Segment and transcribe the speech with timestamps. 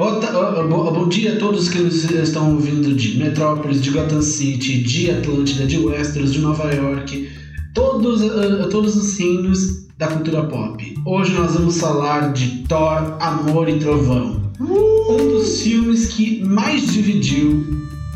[0.00, 5.76] Bom, dia a todos que estão ouvindo de Metrópolis, de Gotham City, de Atlântida, de
[5.76, 7.28] Westeros, de Nova York,
[7.74, 10.94] todos, uh, todos os reinos da cultura pop.
[11.04, 14.40] Hoje nós vamos falar de Thor, Amor e Trovão.
[14.58, 17.62] Um dos filmes que mais dividiu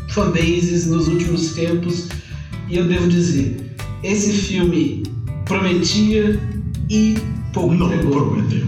[0.09, 2.07] fanbases nos últimos tempos.
[2.67, 3.57] E eu devo dizer,
[4.01, 5.03] esse filme
[5.45, 6.39] prometia
[6.89, 7.15] e
[7.53, 8.31] pouco Não entregou.
[8.31, 8.65] prometeu.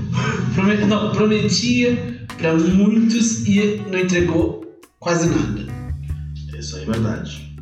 [0.54, 4.66] Prome- Não, prometia para muitos e não entregou
[5.00, 5.66] quase nada.
[6.58, 7.56] Isso é verdade.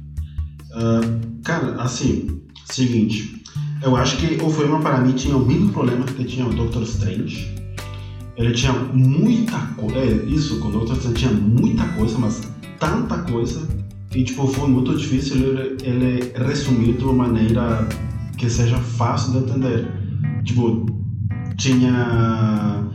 [0.74, 1.02] Ah,
[1.44, 3.44] cara, assim, seguinte.
[3.82, 6.84] Eu acho que o filme para mim tinha o mesmo problema que tinha o Doctor
[6.84, 7.54] Strange.
[8.38, 9.98] Ele tinha muita coisa.
[9.98, 12.42] É, isso, com o Doctor Strange tinha muita coisa, mas
[12.80, 13.68] tanta coisa.
[14.14, 17.88] E tipo, foi muito difícil ele, ele resumir de uma maneira
[18.38, 19.88] que seja fácil de entender.
[20.44, 20.86] Tipo,
[21.58, 22.90] tinha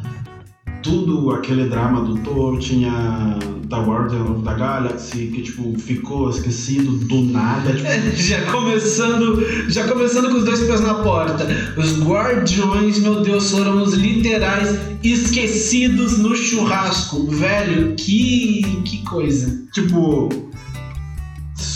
[0.82, 6.92] tudo aquele drama do Thor, tinha da Guardian of the Galaxy, que tipo, ficou esquecido
[7.06, 7.72] do nada.
[7.72, 11.46] Tipo, Já começando, já começando com os dois pés na porta.
[11.76, 17.26] Os guardiões, meu Deus, foram os literais esquecidos no churrasco.
[17.28, 19.64] Velho, que, que coisa.
[19.72, 20.28] tipo,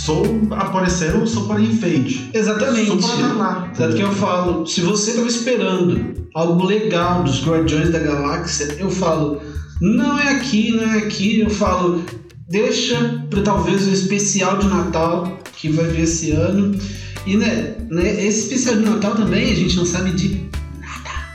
[0.05, 2.31] só apareceram só para enfeite.
[2.35, 3.03] Exatamente.
[3.03, 3.73] Só para lá.
[3.75, 8.91] Tanto que eu falo, se você estava esperando algo legal dos Guardiões da Galáxia, eu
[8.91, 9.41] falo,
[9.81, 11.41] não é aqui, não é aqui.
[11.41, 12.05] Eu falo,
[12.47, 16.79] deixa para talvez o especial de Natal que vai vir esse ano.
[17.25, 20.45] E né, né, esse especial de Natal também a gente não sabe de.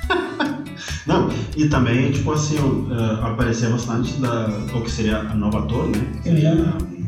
[1.08, 4.48] Não, e também, tipo assim, uh, aparecia bastante da.
[4.70, 6.06] Qual que seria a nova ator, né?
[6.22, 6.52] Seria.
[6.54, 6.99] Uhum.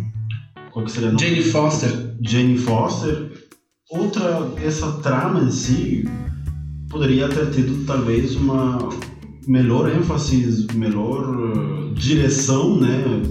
[0.71, 2.15] Qual que seria a nova Jane Foster.
[2.21, 3.31] Jane Foster.
[3.89, 6.07] Outra, essa trama em si
[6.89, 8.89] poderia ter tido talvez uma
[9.47, 13.21] melhor ênfase, melhor uh, direção, né?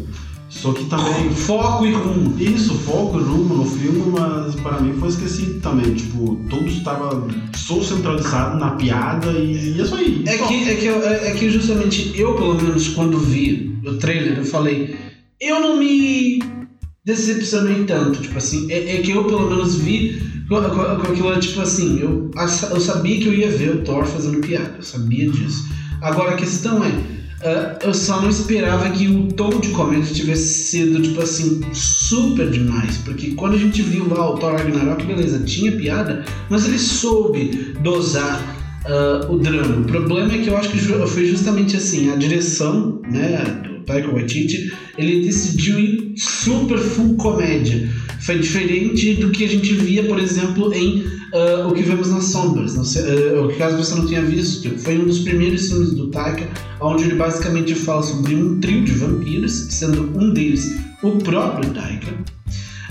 [0.51, 2.35] Só que também Foco e rumo.
[2.39, 5.95] isso, foco e rumo no filme, mas para mim foi esquecido também.
[5.95, 10.25] Tipo, tudo estava só centralizado na piada e, e isso aí.
[10.27, 10.49] É só.
[10.49, 14.39] que, é, que, eu- é, é que justamente eu, pelo menos, quando vi o trailer,
[14.39, 14.97] eu falei,
[15.41, 16.41] eu não me
[17.11, 21.39] decepcionei tanto, tipo assim, é, é que eu pelo menos vi com, com- com aquilo,
[21.41, 22.31] tipo assim, eu,
[22.71, 25.69] eu sabia que eu ia ver o Thor fazendo piada, eu sabia disso.
[26.01, 26.93] Agora a questão é,
[27.43, 32.49] ah, eu só não esperava que o tom de comédia tivesse sido, tipo assim, super
[32.51, 36.79] demais, porque quando a gente viu lá o Thor Ragnarok, beleza, tinha piada, mas ele
[36.79, 38.41] soube dosar
[38.87, 39.81] ah, o drama.
[39.81, 43.43] O problema é que eu acho que foi justamente assim, a direção, né,
[43.91, 47.89] Taika Waititi, ele decidiu ir super full comédia.
[48.21, 52.25] Foi diferente do que a gente via, por exemplo, em ah, O que Vemos nas
[52.25, 52.77] Sombras.
[52.77, 56.49] Não sei, ah, caso você não tenha visto, foi um dos primeiros filmes do Taika,
[56.81, 62.13] onde ele basicamente fala sobre um trio de vampiros, sendo um deles o próprio Taika,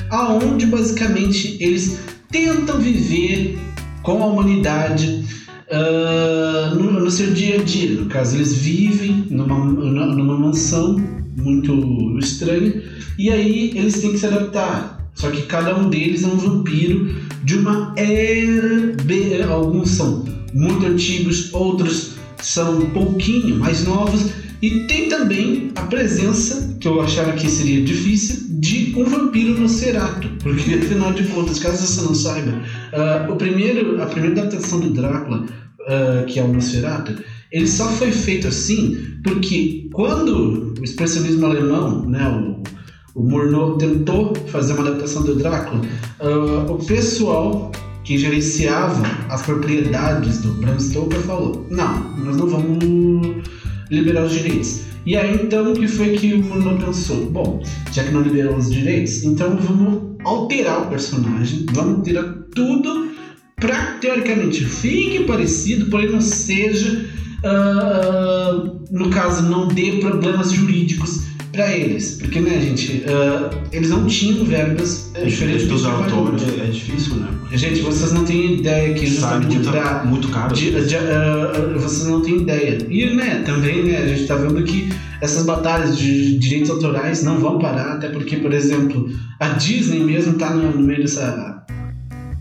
[0.09, 1.99] aonde basicamente eles
[2.29, 3.57] tentam viver
[4.03, 5.23] com a humanidade
[5.71, 7.99] ah, no, no seu dia a dia.
[7.99, 10.97] No caso, eles vivem numa, numa mansão
[11.37, 12.81] muito estranha
[13.17, 15.11] e aí eles têm que se adaptar.
[15.13, 19.47] Só que cada um deles é um vampiro de uma era.
[19.47, 24.31] Alguns são muito antigos, outros são um pouquinho mais novos.
[24.61, 30.27] E tem também a presença, que eu achava que seria difícil, de um vampiro Nosferatu.
[30.43, 32.61] Porque, afinal de contas, caso você não saiba,
[32.93, 35.45] ah, o primeiro, a primeira adaptação do Drácula,
[35.87, 42.05] ah, que é o Nosferatu, ele só foi feito assim porque quando o expressionismo alemão,
[42.05, 45.81] né, o, o Murnau tentou fazer uma adaptação do Drácula,
[46.19, 47.71] ah, o pessoal
[48.03, 53.43] que gerenciava as propriedades do Bram Stoker falou: não, nós não vamos
[53.89, 54.81] liberar os direitos.
[55.05, 57.25] E aí então o que foi que o Murnau pensou?
[57.27, 62.23] Bom, já que não liberou os direitos, então vamos alterar o personagem, vamos tirar
[62.53, 63.09] tudo
[63.55, 67.05] para teoricamente fique parecido, porém não seja,
[67.43, 71.23] ah, no caso, não dê problemas jurídicos
[71.59, 76.61] para eles, porque né, gente, ah, eles não tinham verbas É, diferentes dos autores é,
[76.67, 77.27] é difícil, né?
[77.51, 80.55] Gente, vocês não têm ideia que Sai justamente muito, pra muito caro.
[80.55, 82.77] de- de- ah, vocês não têm ideia.
[82.89, 84.87] E, né, também, né, a gente tá vendo que
[85.21, 90.33] essas batalhas de direitos autorais não vão parar, até porque, por exemplo, a Disney mesmo
[90.35, 91.61] tá no, no meio dessa,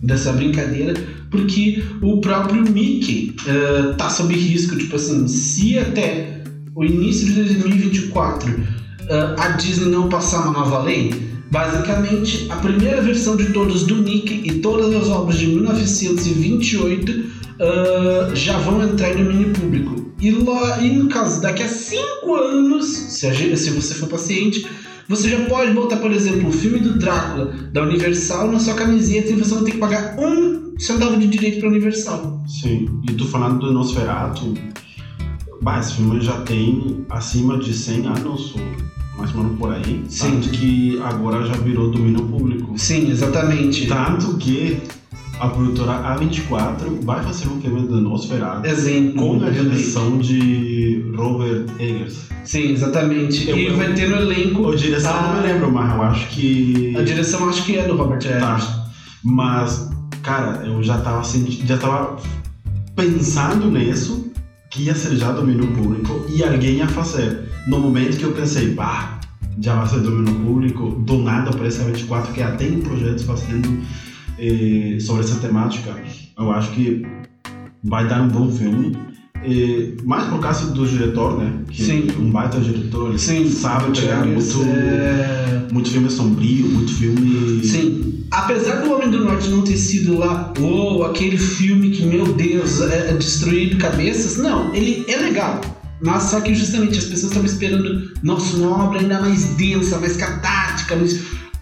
[0.01, 0.95] dessa brincadeira,
[1.29, 6.39] porque o próprio Mickey ah, tá sob risco, tipo assim, se até
[6.73, 8.78] o início de 2024 ah,
[9.39, 11.15] a Disney não passar uma nova lei,
[11.51, 18.31] basicamente a primeira versão de todos do Mickey e todas as obras de 1928 ah,
[18.35, 20.13] já vão entrar em domínio público.
[20.21, 24.67] E, lá, e no caso, daqui a cinco anos, se, a se você for paciente,
[25.09, 29.33] você já pode botar, por exemplo, o filme do Drácula da Universal na sua camiseta
[29.33, 32.43] e você não tem que pagar um centavo de direito pra Universal.
[32.47, 34.55] Sim, e tu falando do Nosferatu,
[35.63, 38.55] bah, esse filme já tem acima de 100 anos,
[39.19, 40.05] mais ou menos por aí.
[40.09, 40.31] Sim.
[40.31, 42.73] Tanto que agora já virou domínio público.
[42.79, 43.87] Sim, exatamente.
[43.87, 44.79] Tanto que
[45.41, 49.15] a produtora A24 vai fazer um filme do Nosferatu Exemplo.
[49.39, 52.29] com a direção de Robert Eggers.
[52.45, 53.49] Sim, exatamente.
[53.49, 54.71] Eu- e eu- vai ter no elenco.
[54.71, 55.23] A direção Ah.
[55.35, 56.95] não me lembro, mas eu acho que.
[56.97, 58.41] A direção acho que é do Robert Eggers.
[58.41, 58.85] Tá.
[59.23, 59.91] Mas,
[60.23, 61.23] cara, eu já tava
[61.67, 62.17] já tava
[62.97, 64.31] pensando nisso,
[64.71, 67.48] que ia ser já domínio público e alguém ia fazer.
[67.69, 69.21] No momento que eu pensei, bah,
[69.61, 73.83] já vai ser domínio público, do nada aparece a 24 que já tem projetos fazendo
[74.39, 75.95] eh, sobre essa temática.
[76.39, 77.07] Eu acho que
[77.85, 78.97] vai dar um bom filme.
[79.45, 81.53] Eh, mais por causa do diretor, né?
[81.69, 82.07] Que Sim.
[82.09, 85.67] é um baita diretor, ele Sim, sabe pegar muito, é...
[85.71, 87.63] muito filme sombrio, muito filme.
[87.63, 88.25] Sim.
[88.31, 92.81] Apesar do Homem do Norte não ter sido lá, ou aquele filme que, meu Deus,
[92.81, 95.61] é, é destruído cabeças, não, ele é legal.
[96.01, 100.17] Mas só que justamente as pessoas estavam esperando, nossa, uma obra ainda mais densa, mais
[100.17, 101.21] catártica, mais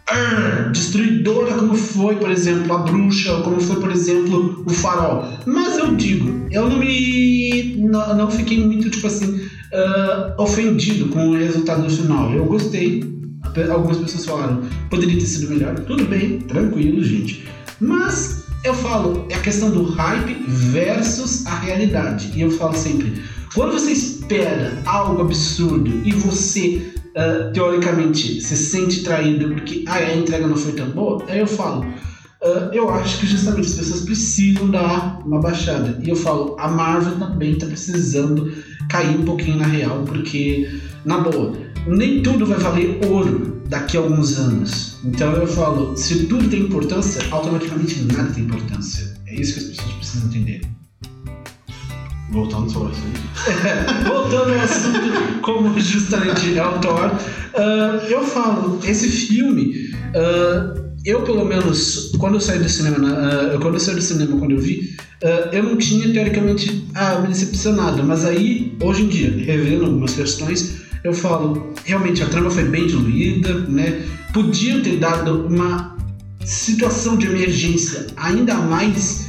[0.09, 5.25] arr, destruidora, como foi, por exemplo, A Bruxa, ou como foi, por exemplo, O Farol.
[5.47, 7.77] Mas eu digo, eu não me.
[7.79, 9.41] não, não fiquei muito, tipo assim,
[9.73, 12.33] ah, ofendido com o resultado final.
[12.33, 13.17] Eu gostei.
[13.71, 15.75] Algumas pessoas falaram, poderia ter sido melhor.
[15.81, 17.47] Tudo bem, tranquilo, gente.
[17.81, 22.31] Mas eu falo, é a questão do hype versus a realidade.
[22.35, 23.23] E eu falo sempre,
[23.55, 23.93] quando você
[24.27, 30.57] espera algo absurdo e você, ah, teoricamente, se sente traído porque ah, a entrega não
[30.57, 31.87] foi tão boa, aí eu falo,
[32.43, 35.99] ah, eu acho que justamente as pessoas precisam dar uma baixada.
[36.05, 38.53] E eu falo, a Marvel também está precisando
[38.89, 40.69] cair um pouquinho na real, porque,
[41.05, 41.53] na boa,
[41.87, 44.99] nem tudo vai valer ouro daqui a alguns anos.
[45.05, 49.15] Então eu falo, se tudo tem importância, automaticamente nada tem importância.
[49.27, 50.63] É isso que as pessoas precisam entender.
[52.31, 53.21] Voltando sobre assunto.
[54.09, 57.13] Voltando ao assunto, como justamente é o Thor,
[57.55, 60.75] ah, eu falo, esse filme, ah,
[61.05, 64.53] eu pelo menos, quando eu saí do cinema, ah, quando eu saí do cinema, quando
[64.53, 64.97] eu vi,
[65.53, 70.83] eu não tinha teoricamente ah, me decepcionado, mas aí, hoje em dia, revendo algumas questões,
[71.05, 74.03] eu falo, realmente a trama foi bem diluída, né?
[74.33, 75.97] Podiam ter dado uma
[76.45, 79.29] situação de emergência ainda mais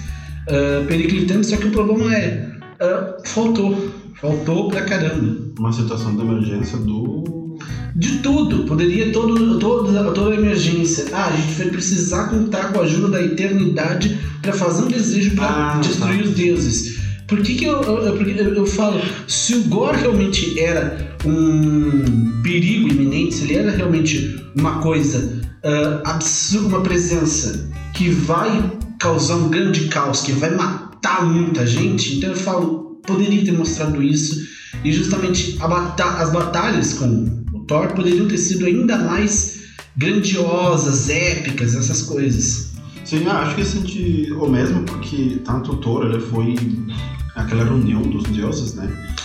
[0.50, 2.47] ah, periclitante, só que o problema é,
[2.80, 5.38] ah, faltou, faltou pra caramba.
[5.60, 7.58] Uma situação de emergência do.
[7.96, 11.06] De tudo, poderia todo, todo, toda a emergência.
[11.12, 15.36] Ah, a gente vai precisar contar com a ajuda da eternidade para fazer um desejo
[15.36, 16.30] para Ah, destruir tá.
[16.30, 16.98] os deuses.
[17.28, 22.88] Por que, que eu, eu, eu- eu- falo, se o Gore realmente era um perigo
[22.88, 29.50] iminente, se ele era realmente uma coisa ah, absurda, uma presença que vai causar um
[29.50, 30.87] grande caos, que vai matar
[31.24, 34.48] muita gente, então eu falo, poderia ter mostrado isso
[34.84, 39.58] e justamente bata- as batalhas com o Thor poderiam ter sido ainda mais
[39.96, 42.72] grandiosas, épicas, essas coisas.
[43.04, 46.56] Sim, acho que eu senti o mesmo, porque tanto o Thor, ele foi
[47.36, 49.16] aquela reunião dos deuses, né?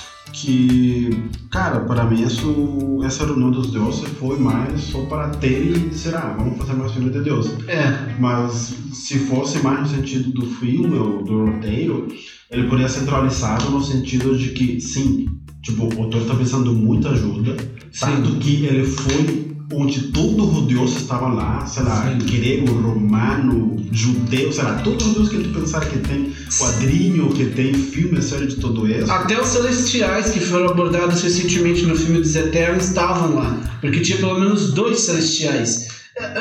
[0.43, 1.09] Que,
[1.51, 6.17] cara, para mim isso, essa reunião dos deuses foi mais só para ter e dizer,
[6.17, 7.49] ah, vamos fazer mais filme de Deus.
[7.69, 12.09] É, Mas se fosse mais no sentido do filme ou do roteiro,
[12.51, 15.29] ele poderia ser centralizado no sentido de que, sim,
[15.63, 17.57] tipo, o Thor tá precisando de muita ajuda,
[18.01, 22.19] tanto que ele foi onde todo o Deus estava lá, sei lá, Sim.
[22.27, 27.47] grego, romano, judeu, sei lá, todos os deuses que tu pensar que tem quadrinho, que
[27.47, 29.11] tem filme, série de todo isso.
[29.11, 34.19] Até os celestiais que foram abordados recentemente no filme dos Eternos estavam lá, porque tinha
[34.19, 35.89] pelo menos dois celestiais.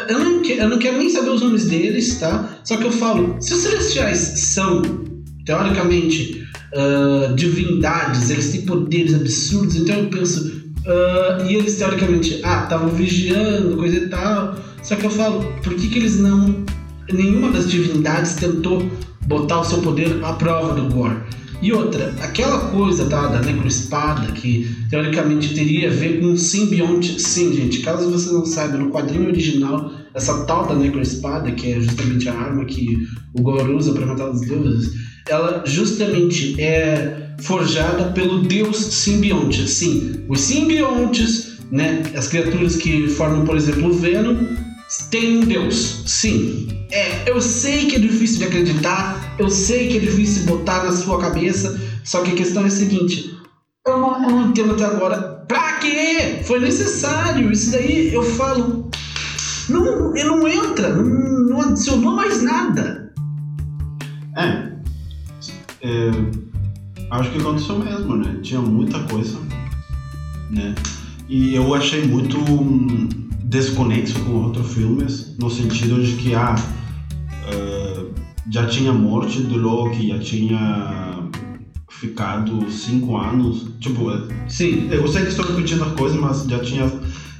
[0.09, 2.59] Eu não, que- eu não quero nem saber os nomes deles, tá?
[2.63, 4.81] Só que eu falo, se os celestiais são,
[5.45, 12.63] teoricamente, ah, divindades, eles têm poderes absurdos, então eu penso, ah, e eles teoricamente, ah,
[12.63, 14.55] estavam vigiando, coisa e tal.
[14.83, 16.63] Só que eu falo, por que, que eles não.
[17.11, 18.89] Nenhuma das divindades tentou
[19.27, 21.17] botar o seu poder à prova do Gore?
[21.61, 27.21] E outra, aquela coisa tá, da necroespada que teoricamente teria a ver com um simbionte.
[27.21, 31.79] Sim, gente, caso você não saiba, no quadrinho original, essa tal da necroespada, que é
[31.79, 33.07] justamente a arma que
[33.37, 34.93] o Gore usa para matar os deuses,
[35.29, 39.67] ela justamente é forjada pelo deus simbionte.
[39.69, 44.35] Sim, os simbiontes, né, as criaturas que formam, por exemplo, o Venom,
[45.09, 46.03] têm um deus.
[46.05, 50.83] Sim, é, eu sei que é difícil de acreditar, eu sei que é difícil botar
[50.83, 53.37] na sua cabeça, só que a questão é a seguinte:
[53.87, 55.45] Eu não, eu não entendo até agora.
[55.47, 56.41] Pra quê?
[56.43, 57.51] Foi necessário.
[57.51, 58.89] Isso daí eu falo.
[59.69, 63.13] Não, ele não entra, não, não adicionou mais nada.
[64.37, 64.71] É,
[65.81, 66.11] é,
[67.11, 68.39] acho que aconteceu mesmo, né?
[68.41, 69.37] Tinha muita coisa,
[70.49, 70.73] né?
[71.27, 73.09] E eu achei muito hum,
[73.43, 78.11] desconexo com outros filmes, no sentido de que, ah, uh,
[78.49, 81.29] já tinha morte do Loki, já tinha
[81.89, 84.09] ficado cinco anos, tipo,
[84.47, 84.87] Sim.
[84.89, 86.91] eu sei que estou repetindo a coisa, mas já tinha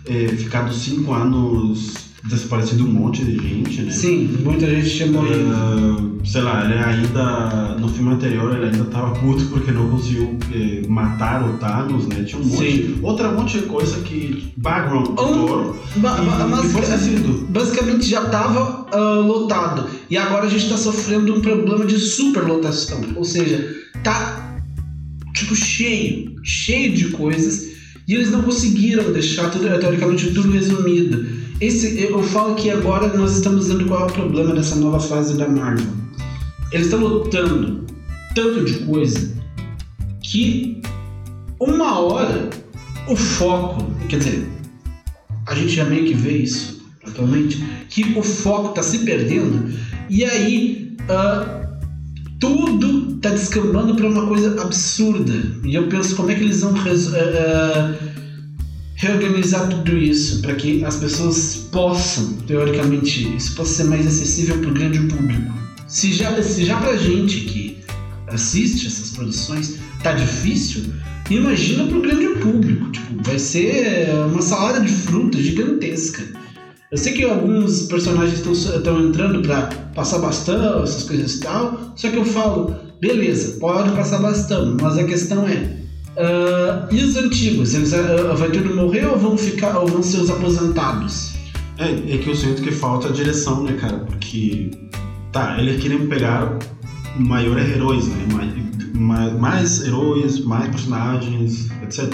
[0.06, 3.92] é, ficado cinco anos desaparecido um monte de gente, né?
[3.92, 5.40] Sim, muita gente tinha morrido.
[5.50, 7.76] Uh, sei lá, ele ainda.
[7.80, 12.24] No filme anterior ele ainda tava puto porque não conseguiu eh, matar o Thanos, né?
[12.24, 12.72] Tinha um monte.
[12.72, 13.00] Sim.
[13.02, 14.52] Outra monte de coisa que.
[14.58, 15.76] Background Um- Thor.
[15.98, 17.48] Ba- e- e mas- faz sentido.
[17.50, 18.86] basicamente já estava
[19.26, 19.90] lotado.
[20.10, 23.02] E agora a gente está sofrendo um problema de superlotação.
[23.16, 24.62] Ou seja, tá
[25.34, 27.72] tipo cheio, cheio de coisas.
[28.08, 31.41] E eles não conseguiram deixar tudo, teoricamente tudo resumido.
[31.62, 35.38] Esse, eu falo que agora nós estamos vendo qual é o problema dessa nova fase
[35.38, 35.94] da Marvel.
[36.72, 37.86] Eles estão lotando
[38.34, 39.32] tanto de coisa
[40.22, 40.82] que
[41.60, 42.50] uma hora
[43.08, 44.50] o foco, quer dizer,
[45.46, 49.72] a gente já meio que vê isso atualmente, que o foco está se perdendo
[50.10, 51.78] e aí ah,
[52.40, 55.34] tudo está descambando para uma coisa absurda.
[55.64, 57.94] E eu penso como é que eles vão ah,
[59.02, 64.70] reorganizar tudo isso para que as pessoas possam, teoricamente, isso possa ser mais acessível para
[64.70, 65.52] o grande público.
[65.88, 67.80] Se já, se já pra gente que
[68.28, 70.84] assiste essas produções tá difícil,
[71.32, 72.92] imagina pro grande público.
[72.92, 76.22] Tipo, vai ser uma salada de frutas gigantesca.
[76.92, 79.64] Eu sei que alguns personagens estão entrando pra
[79.96, 84.98] passar bastão, essas coisas e tal, só que eu falo, beleza, pode passar bastão, mas
[84.98, 85.82] a questão é,
[86.18, 87.74] ah, e os antigos?
[87.74, 91.34] Eles ah, vai tudo morrer ou vão ficar ou vão ser os aposentados?
[91.78, 94.00] É, é que eu sinto que falta direção, né, cara?
[94.00, 94.72] Porque.
[95.32, 96.60] Tá, eles queriam pegar
[97.18, 98.28] maiores heróis, né?
[98.34, 98.52] Mais,
[98.94, 102.14] mais, mais heróis, mais personagens, etc.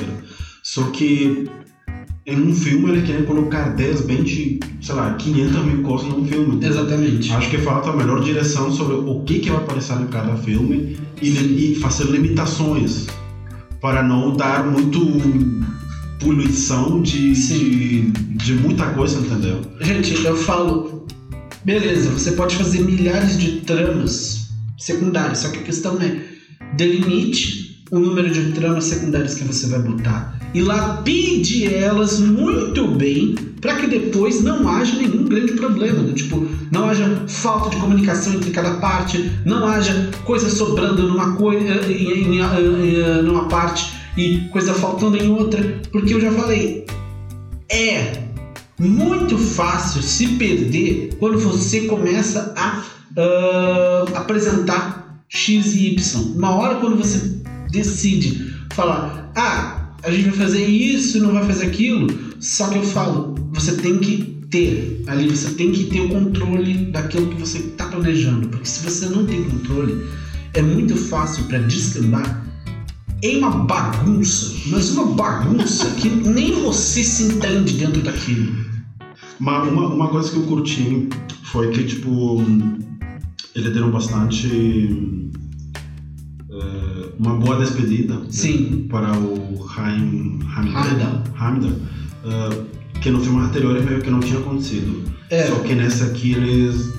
[0.62, 1.50] Só que
[2.27, 6.63] em um filme eles querem colocar 10, 20, sei lá, 500 mil coisas num filme.
[6.63, 7.32] Exatamente.
[7.32, 10.98] Acho que falta a melhor direção sobre o que, que vai aparecer em cada filme
[11.20, 13.08] e, e fazer limitações
[13.82, 15.00] para não dar muito
[16.20, 19.62] poluição de, de, de muita coisa, entendeu?
[19.82, 21.06] Gente, eu falo,
[21.64, 26.22] beleza, você pode fazer milhares de tramas secundárias, só que a questão é
[26.76, 30.38] delimite o número de tramas secundárias que você vai botar.
[30.53, 36.48] E lapide elas muito bem para que depois não haja nenhum grande problema, do tipo,
[36.72, 42.36] não haja falta de comunicação entre cada parte, não haja coisa sobrando numa coisa em,
[42.36, 46.86] em- em- numa parte e coisa faltando em outra, porque eu já falei,
[47.70, 48.24] é
[48.79, 52.84] muito fácil se perder quando você começa a
[53.17, 56.22] ah, apresentar X e Y.
[56.36, 57.37] Uma hora quando você
[57.72, 62.08] decide falar, ah, a gente vai fazer isso, não vai fazer aquilo,
[62.40, 66.74] só que eu falo, você tem que ter ali, você tem que ter o controle
[66.92, 70.06] daquilo que você está planejando, porque se você não tem controle,
[70.54, 72.46] é muito fácil para descambar
[73.24, 78.56] em uma bagunça, mas uma bagunça que nem você se entende dentro daquilo.
[79.40, 81.10] Uma, uma, uma coisa que eu curti
[81.44, 82.44] foi que, tipo,
[83.56, 85.28] eles deram bastante.
[87.20, 88.88] Uma boa despedida né, Sim.
[88.90, 91.24] para o Haim Heimdall.
[91.40, 91.72] Heimdall,
[92.26, 92.62] eh,
[93.02, 95.04] que no filme anterior meio que não tinha acontecido.
[95.30, 95.44] É.
[95.48, 96.94] Só que nesse aqui eles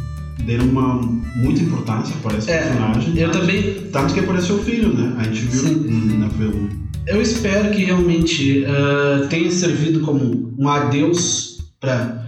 [0.45, 0.95] deram uma
[1.37, 3.17] muita importância para esse É, personagem.
[3.19, 5.15] eu tanto- também Tanto que apareceu o filho, né?
[5.19, 5.75] A gente viu Sim.
[5.75, 6.71] no filme.
[7.07, 12.27] Eu espero que realmente ah, tenha servido como um adeus para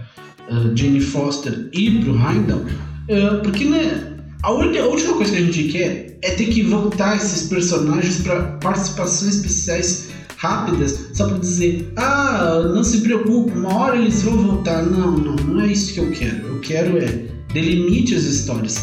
[0.75, 2.65] Jane Foster e para o Heimdall,
[3.09, 4.10] ah, porque né,
[4.43, 8.21] a, uni- a última coisa que a gente quer é ter que voltar esses personagens
[8.21, 10.07] para participações especiais
[10.37, 14.83] rápidas, só para dizer, ah, não se preocupe, uma hora eles vão voltar.
[14.83, 16.47] Não, não, não é isso que eu quero.
[16.47, 18.81] Eu quero é delimite as histórias.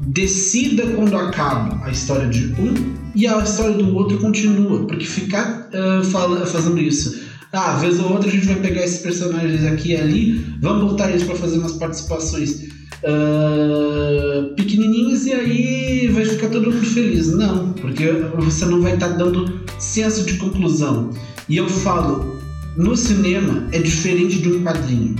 [0.00, 4.86] Decida quando acaba a história de um e a história do outro continua.
[4.86, 7.20] Porque ficar ah, fala- fazendo isso,
[7.52, 11.10] ah, vez ou outra a gente vai pegar esses personagens aqui e ali, vamos botar
[11.10, 17.32] eles para fazer umas participações ah, pequenininhas e aí vai ficar todo mundo feliz.
[17.32, 21.10] Não, porque você não vai estar dando senso de conclusão.
[21.48, 22.38] E eu falo,
[22.76, 25.16] no cinema é diferente de um quadrinho.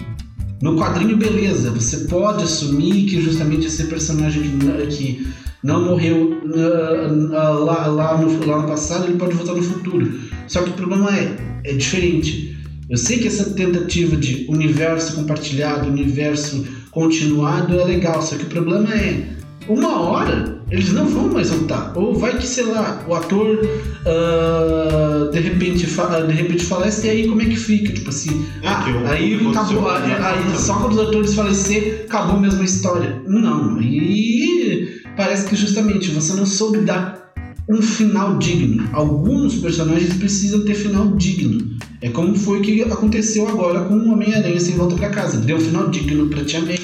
[0.63, 5.27] No quadrinho, beleza, você pode assumir que justamente esse personagem que, que
[5.63, 10.21] não morreu uh, uh, lá, lá, no, lá no passado, ele pode voltar no futuro.
[10.49, 12.57] Só que o problema é, é diferente.
[12.89, 16.65] Eu sei que essa tentativa de universo compartilhado, universo
[16.95, 19.27] continuado é legal, só que o problema é,
[19.69, 21.93] uma hora eles não vão mais voltar.
[21.95, 27.29] Ou vai que, sei lá, o ator uh, de, repente de repente falece e aí
[27.29, 27.93] como é que fica?
[27.93, 29.91] Tipo assim, é, ah, aí acabou.
[29.91, 33.23] Aí, aí, só quando os atores falecer, acabou a mesma história.
[33.27, 37.33] Não, aí parece que justamente você não soube dar
[37.69, 38.89] um final digno.
[38.93, 41.59] Alguns personagens precisam ter final digno.
[42.05, 45.39] É como foi o que aconteceu agora com o Homem-Aranha sem volta para casa.
[45.39, 46.79] Deu um final digno para Tia May.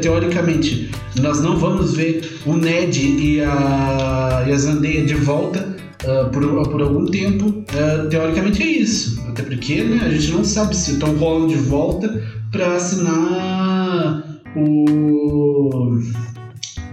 [0.00, 6.30] Teoricamente, nós não vamos ver o Ned e a, e a Zandeia de volta uh,
[6.30, 7.48] por, por algum tempo.
[7.48, 9.22] Uh, teoricamente é isso.
[9.28, 12.08] Até porque né, a gente não sabe se estão rolando de volta
[12.50, 14.24] para assinar
[14.56, 16.00] o.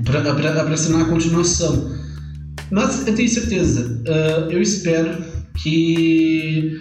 [0.03, 1.95] para assinar a continuação.
[2.69, 5.23] Mas eu tenho certeza, uh, eu espero
[5.55, 6.77] que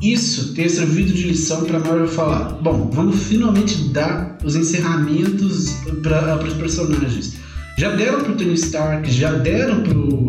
[0.00, 5.70] isso tenha servido de lição para Marvel falar: bom, vamos finalmente dar os encerramentos
[6.02, 7.36] para os personagens.
[7.76, 10.28] Já deram para o Tony Stark, já deram para o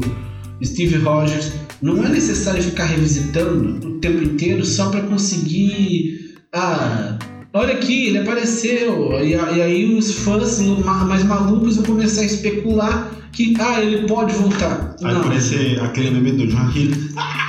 [0.64, 1.52] Steve Rogers.
[1.82, 6.36] Não é necessário ficar revisitando o tempo inteiro só para conseguir.
[6.54, 7.18] Ah,
[7.54, 9.14] olha aqui, ele apareceu.
[9.24, 10.60] E, e aí os fãs
[11.08, 14.96] mais malucos vão começar a especular que ah, ele pode voltar.
[15.04, 15.22] Aí não.
[15.24, 16.92] parece aquele meme do John Hill.
[17.16, 17.49] Ah,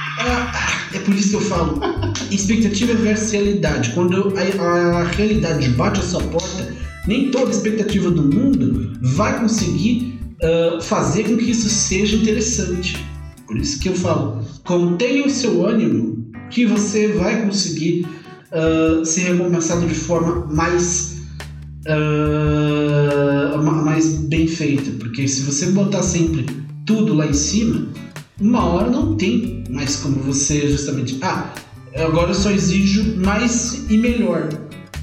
[0.93, 1.81] é por isso que eu falo.
[2.31, 3.91] expectativa versus realidade.
[3.91, 6.75] Quando a, a, realidade bate a sua porta,
[7.07, 12.97] nem toda expectativa do mundo vai conseguir uh, fazer com que isso seja interessante.
[13.47, 18.07] Por isso que eu falo, contenha o seu ânimo que você vai conseguir
[18.53, 21.21] uh, ser recompensado de forma mais
[21.87, 23.31] uh,
[23.91, 26.47] mais bem feita, porque se você botar sempre
[26.87, 27.89] tudo lá em cima,
[28.41, 31.53] uma hora não tem mais como você justamente, ah,
[31.97, 34.49] agora eu só exijo mais e melhor.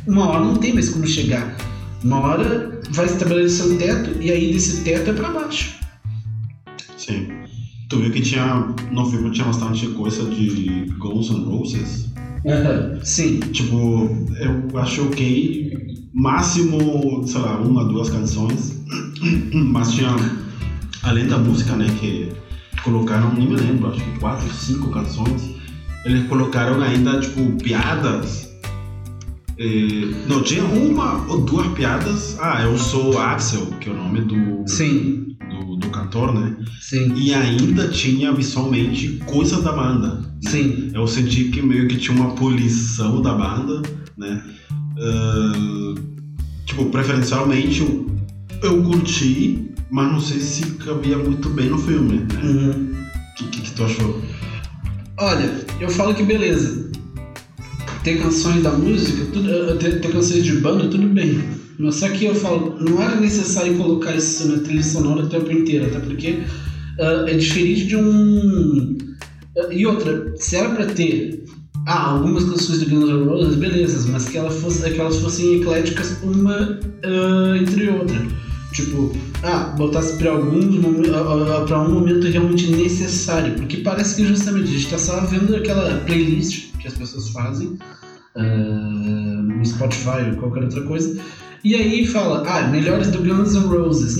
[0.07, 1.55] Uma hora não tem mais como chegar.
[2.03, 5.75] Uma hora vai estabelecer um teto e aí desse teto é para baixo.
[6.97, 7.27] Sim.
[7.89, 12.07] Tu viu que tinha no filme tinha bastante coisa de Guns N' Roses?
[12.45, 13.39] Uhum, sim.
[13.51, 15.67] Tipo, eu acho ok
[16.13, 18.81] máximo, sei lá, uma, duas canções,
[19.53, 20.15] mas tinha,
[21.03, 22.29] além da música, né, que
[22.87, 25.55] colocaram, nem me lembro, acho que quatro, cinco canções,
[26.05, 28.47] eles colocaram ainda, tipo, piadas.
[29.59, 32.37] Eh, não, tinha uma ou duas piadas.
[32.39, 34.63] Ah, eu sou Axel, que é o nome do.
[34.67, 35.35] Sim.
[35.49, 36.55] Do, do cantor, né?
[36.79, 37.13] Sim.
[37.15, 40.15] E ainda tinha visualmente coisas da banda.
[40.43, 40.51] Né?
[40.51, 40.91] Sim.
[40.93, 43.81] Eu senti que meio que tinha uma poluição da banda,
[44.17, 44.43] né?
[44.71, 45.95] Uh,
[46.65, 48.05] tipo, preferencialmente eu,
[48.61, 52.19] eu curti, mas não sei se cabia muito bem no filme.
[52.19, 52.25] Né?
[52.41, 52.95] O uhum.
[53.37, 54.21] que, que, que tu achou?
[55.17, 56.91] Olha, eu falo que beleza.
[58.03, 61.43] Tem canções da música, tudo, eh, tem canções de banda, tudo bem.
[61.79, 65.51] Mas só que eu falo, não era necessário colocar isso na trilha sonora o tempo
[65.51, 66.39] inteiro, até porque
[66.99, 68.97] uh, é diferente de um.
[69.55, 71.43] Uh, e outra, se era pra ter
[71.85, 75.61] ah, algumas canções do Guns N' Roses, beleza, mas que, ela fosse, que elas fossem
[75.61, 78.25] ecléticas uma uh, entre outra.
[78.73, 84.69] Tipo, ah, botasse para alguns uh, para um momento realmente necessário, porque parece que justamente
[84.69, 87.77] a gente está só vendo aquela playlist que as pessoas fazem
[88.35, 91.19] uh, no Spotify ou qualquer outra coisa.
[91.63, 94.17] E aí fala, ah, melhores do Guns N' Roses.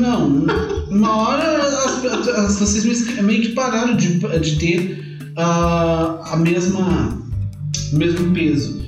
[0.00, 0.46] Não,
[0.90, 2.84] uma hora as, as, vocês
[3.22, 7.18] meio que pararam de, de ter a, a mesma
[7.92, 8.82] mesmo peso.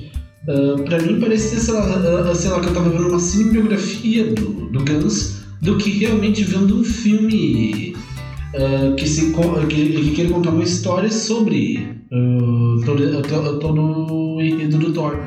[0.47, 4.33] Uh, para mim parecia, sei lá, uh, sei lá, que eu tava vendo uma cinebiografia
[4.33, 7.95] do, do Guns do que realmente vendo um filme
[8.53, 9.33] uh, que, se,
[9.69, 11.87] que, que queira contar uma história sobre
[12.85, 15.17] todo, todo, todo, o enredo do Thor.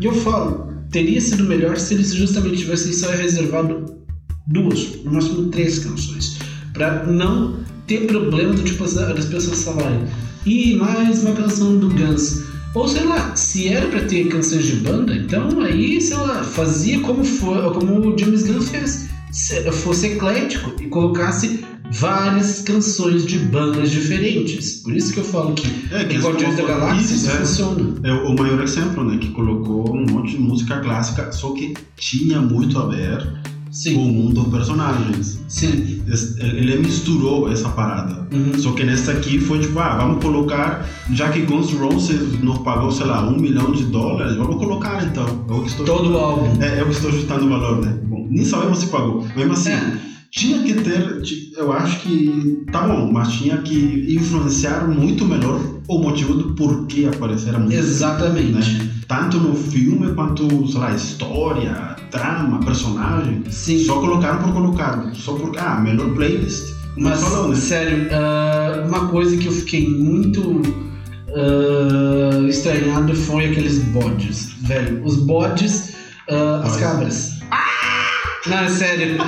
[0.00, 4.00] E eu falo, teria sido melhor se eles justamente tivessem só reservado
[4.46, 6.38] duas, no máximo três canções,
[6.72, 10.00] para não ter problema do tipo das pessoas falarem
[10.46, 12.49] e mais uma canção do Guns.
[12.74, 17.00] Ou sei lá, se era para ter canções de banda, então aí, sei lá, fazia
[17.00, 19.08] como, for, como o James Gunn fez.
[19.32, 24.76] Se fosse eclético e colocasse várias canções de bandas diferentes.
[24.82, 27.94] Por isso que eu falo que é, que em Guardiões da Galáxia isso, é, funciona.
[28.04, 29.18] É o maior exemplo, né?
[29.18, 33.26] Que colocou um monte de música clássica, só que tinha muito a ver
[33.70, 33.94] Sim.
[33.94, 35.40] comum dos personagens.
[35.48, 36.02] Sim.
[36.40, 38.26] Ele misturou essa parada.
[38.32, 38.58] Uhum.
[38.58, 42.58] Só que nessa aqui foi tipo, ah, vamos colocar, já que Guns N' Roses nos
[42.58, 45.26] pagou, sei lá, um milhão de dólares, vamos colocar então.
[45.48, 46.62] É o estou Todo o álbum.
[46.62, 47.96] É, eu que estou ajustando o valor, né?
[48.04, 49.26] Bom, nem sabemos se pagou.
[49.36, 49.98] Mesmo assim, É.
[50.30, 51.22] tinha que ter,
[51.56, 57.08] eu acho que, tá bom, mas tinha que influenciar muito melhor o motivo do porquê
[57.12, 57.80] aparecer a música.
[57.80, 58.52] Exatamente.
[58.74, 58.90] Né?
[59.08, 63.42] Tanto no filme quanto, sei lá, história, trama, personagem.
[63.50, 63.84] Sim.
[63.84, 65.10] Só colocaram por colocar.
[65.14, 66.74] Só por, ah, melhor playlist.
[66.96, 67.56] Mas, falou, né?
[67.56, 70.62] sério, ah, uma coisa que eu fiquei muito
[71.34, 75.04] ah, estranhado foi aqueles bodes, velho.
[75.04, 75.94] Os bodes,
[76.28, 77.40] ah, as cabras.
[78.46, 79.18] Não, é sério.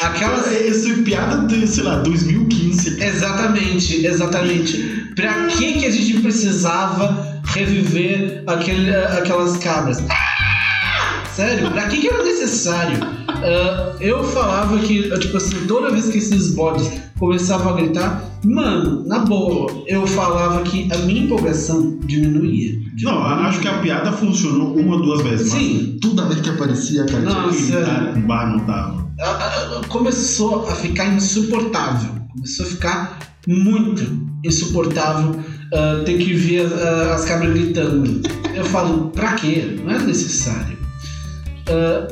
[0.00, 0.50] Aquelas.
[0.50, 3.02] Isso é piada de, sei lá, 2015.
[3.02, 5.12] Exatamente, exatamente.
[5.14, 10.02] Pra que que a gente precisava reviver aquele, aquelas cabras?
[10.08, 10.31] Ah!
[11.34, 12.98] Sério, pra que que era necessário?
[13.28, 19.06] Ah, eu falava que, tipo assim, toda vez que esses bodes começavam a gritar, mano,
[19.06, 22.72] na boa, eu falava que a minha empolgação diminuía.
[23.02, 25.50] Não, acho que a piada funcionou uma ou duas vezes.
[25.52, 25.98] Sim.
[26.02, 27.58] Toda vez que aparecia, cara, Nossa.
[27.58, 29.02] gritar, bah, não dava.
[29.20, 32.10] a- a- a- começou a ficar insuportável.
[32.34, 34.04] Começou a ficar muito
[34.44, 35.36] insuportável
[35.72, 38.20] ah, ter que ver ah, as cabras gritando.
[38.54, 39.78] Eu falo, pra quê?
[39.82, 40.76] Não é necessário.
[41.72, 42.08] Ah,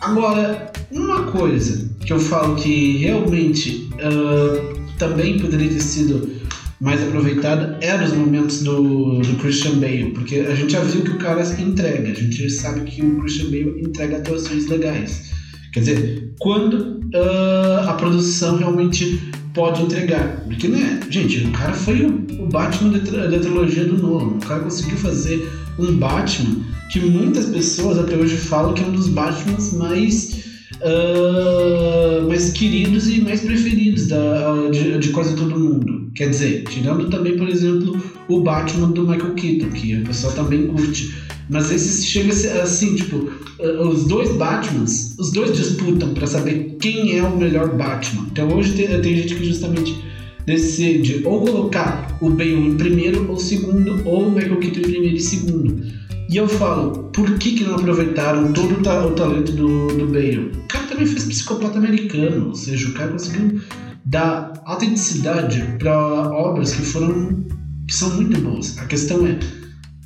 [0.00, 6.40] agora, uma coisa que eu falo que realmente ah, também poderia ter sido
[6.80, 11.10] mais aproveitada eram os momentos do, do Christian Bale, porque a gente já viu que
[11.10, 15.30] o cara entrega, a gente sabe que o Christian Bale entrega atuações legais.
[15.72, 19.20] Quer dizer, quando ah, a produção realmente
[19.54, 20.44] pode entregar.
[20.46, 24.36] Porque, né, gente, o cara foi o, o Batman da, da trilogia do Nolan.
[24.36, 28.92] O cara conseguiu fazer um Batman que muitas pessoas até hoje falam que é um
[28.92, 30.44] dos Batmans mais,
[30.82, 36.10] ah, mais queridos e mais preferidos da, de, de quase todo mundo.
[36.14, 40.66] Quer dizer, tirando também, por exemplo, o Batman do Michael Keaton, que o pessoal também
[40.66, 41.14] curte.
[41.48, 47.18] Mas esse chega assim, tipo, Uh, os dois Batmans, os dois disputam pra saber quem
[47.18, 48.26] é o melhor Batman.
[48.32, 50.02] Então hoje tem, tem gente que justamente
[50.46, 55.16] decide ou colocar o Bale em primeiro ou segundo, ou o Michael Keaton em primeiro
[55.16, 55.99] e segundo.
[56.30, 60.06] E eu falo, por que, que não aproveitaram todo o, ta- o talento do, do
[60.06, 60.52] Bale?
[60.64, 63.60] O cara também fez psicopata americano, ou seja, o cara conseguiu
[64.04, 65.92] dar autenticidade para
[66.30, 67.44] obras que foram
[67.88, 68.78] que são muito boas.
[68.78, 69.38] A questão é,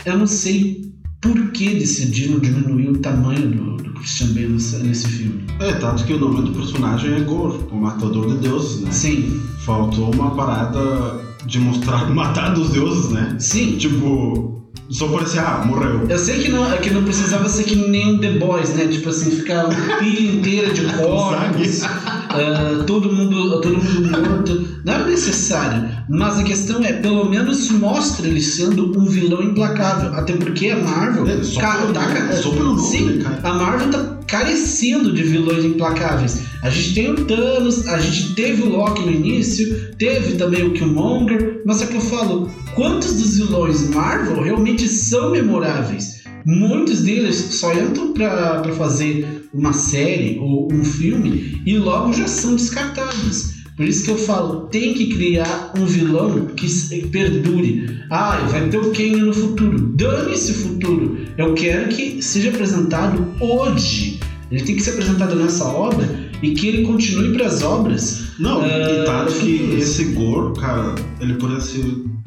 [0.06, 5.06] eu não sei por que decidiram diminuir o tamanho do, do Christian Bale nesse, nesse
[5.08, 5.44] filme.
[5.60, 8.90] É, tanto que o nome do personagem é Gore, o matador de deuses, né?
[8.90, 13.36] Sim, Faltou uma parada de mostrar matar dos deuses, né?
[13.38, 13.76] sim.
[13.76, 14.53] Tipo,
[14.90, 16.06] só parecia, ah, morreu.
[16.08, 18.86] Eu sei que não, que não precisava ser que nem um The Boys, né?
[18.86, 24.68] Tipo assim, ficar uma pilha inteira de corpos, ah, todo, mundo, todo mundo morto.
[24.84, 25.88] Não era necessário.
[26.08, 30.12] Mas a questão é, pelo menos mostra ele sendo um vilão implacável.
[30.14, 31.26] Até porque a Marvel.
[31.26, 33.40] É, só ca- pelo só pelo nome, Sim, cara?
[33.42, 36.42] a Marvel tá carecendo de vilões implacáveis.
[36.62, 40.72] A gente tem o Thanos, a gente teve o Loki no início, teve também o
[40.72, 46.24] Killmonger, mas só que eu falo, quantos dos vilões Marvel realmente são memoráveis?
[46.46, 52.54] Muitos deles só entram pra fazer uma série ou um filme e logo já são
[52.54, 53.53] descartados.
[53.76, 56.68] Por isso que eu falo, tem que criar um vilão que
[57.08, 58.02] perdure.
[58.08, 59.78] Ah, vai ter o Kang no futuro.
[59.94, 61.18] Dane-se o futuro.
[61.36, 64.20] Eu quero que seja apresentado hoje.
[64.50, 66.08] Ele tem que ser apresentado nessa obra
[66.40, 68.24] e que ele continue para as obras.
[68.38, 71.84] Não, Ah, e tanto que esse Gore, cara, ele poderia, ser,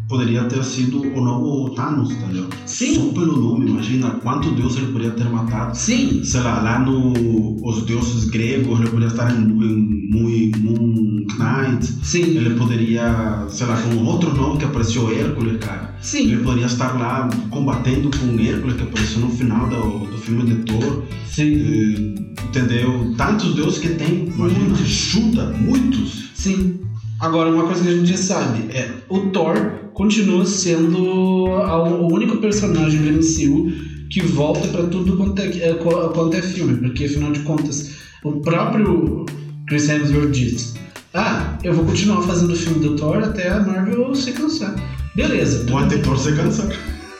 [0.07, 2.47] poderia ter sido o novo Thanos, entendeu?
[2.65, 2.95] Sim.
[2.95, 5.75] Só pelo nome, imagina quanto deus ele poderia ter matado.
[5.77, 11.25] Sim, Sei lá, lá no os deuses gregos, ele poderia estar em, em Moon, Moon
[11.37, 11.85] Knight.
[12.03, 15.93] sim, Ele poderia, sei lá, com outro nome que apareceu Hércules, cara.
[16.01, 20.43] sim, Ele poderia estar lá combatendo com Hércules, que apareceu no final do, do filme
[20.43, 21.03] de Thor.
[21.29, 22.15] sim, Eh,
[22.45, 23.13] entendeu?
[23.17, 26.29] Tantos deuses que tem, imagina, chuta, muitos.
[26.33, 26.79] sim.
[27.19, 29.55] Agora, uma coisa que a gente já sabe é o Thor
[29.97, 33.71] continua sendo o único personagem do MCU
[34.12, 37.93] que volta para tudo quanto é, é, qu- quanto é filme, porque afinal de contas
[38.23, 39.25] o próprio
[39.67, 40.75] Chris Hemsworth diz:
[41.15, 44.75] Ah, eu vou continuar fazendo o filme do Thor até a Marvel se cansar.
[45.15, 45.65] Beleza.
[45.71, 46.69] O antetor se cansa.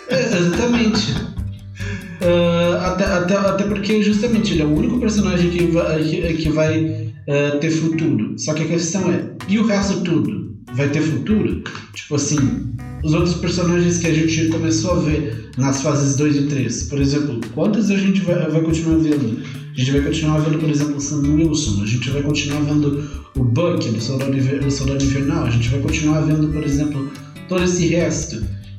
[0.10, 1.14] É, exatamente.
[2.20, 6.50] Ah, até, até, até porque justamente ele é o único personagem que vai, que, que
[6.50, 8.34] vai ah, ter futuro.
[8.40, 10.37] Só que a questão é, e o resto tudo?
[10.74, 11.64] Vai ter futuro?
[11.94, 12.38] Tipo assim,
[13.04, 17.00] os outros personagens que a gente começou a ver nas fases 2 e 3, por
[17.00, 19.42] exemplo, quantas a gente vai, vai continuar vendo?
[19.74, 23.08] A gente vai continuar vendo, por exemplo, o Sam Wilson, a gente vai continuar vendo
[23.36, 27.12] o Buck do Soldado, do Soldado Invernal, a gente vai continuar vendo, por exemplo,
[27.48, 28.38] todo esse resto.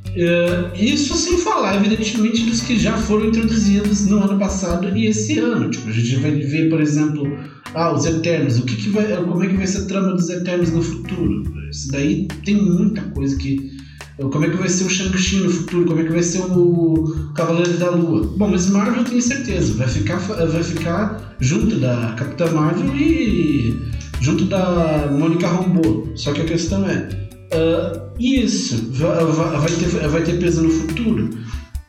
[0.09, 5.39] Uh, isso sem falar, evidentemente, dos que já foram introduzidos no ano passado e esse
[5.39, 5.71] ano.
[5.71, 7.39] Tipo, a gente vai ver, por exemplo,
[7.75, 8.59] ah, os Eternos.
[8.59, 11.45] O que, que vai, como é que vai ser a trama dos Eternos no futuro?
[11.71, 13.79] Isso daí tem muita coisa que
[14.19, 15.85] como é que vai ser o Shang-Chi no futuro?
[15.87, 18.35] Como é que vai ser o Cavaleiro da Lua?
[18.37, 23.81] Bom, mas Marvel eu tenho certeza, vai ficar, vai ficar junto da Capitã Marvel e
[24.21, 26.09] junto da Mônica Rambeau.
[26.17, 27.09] Só que a questão é,
[27.55, 31.31] uh, isso vai, vai, ter, vai ter peso no futuro?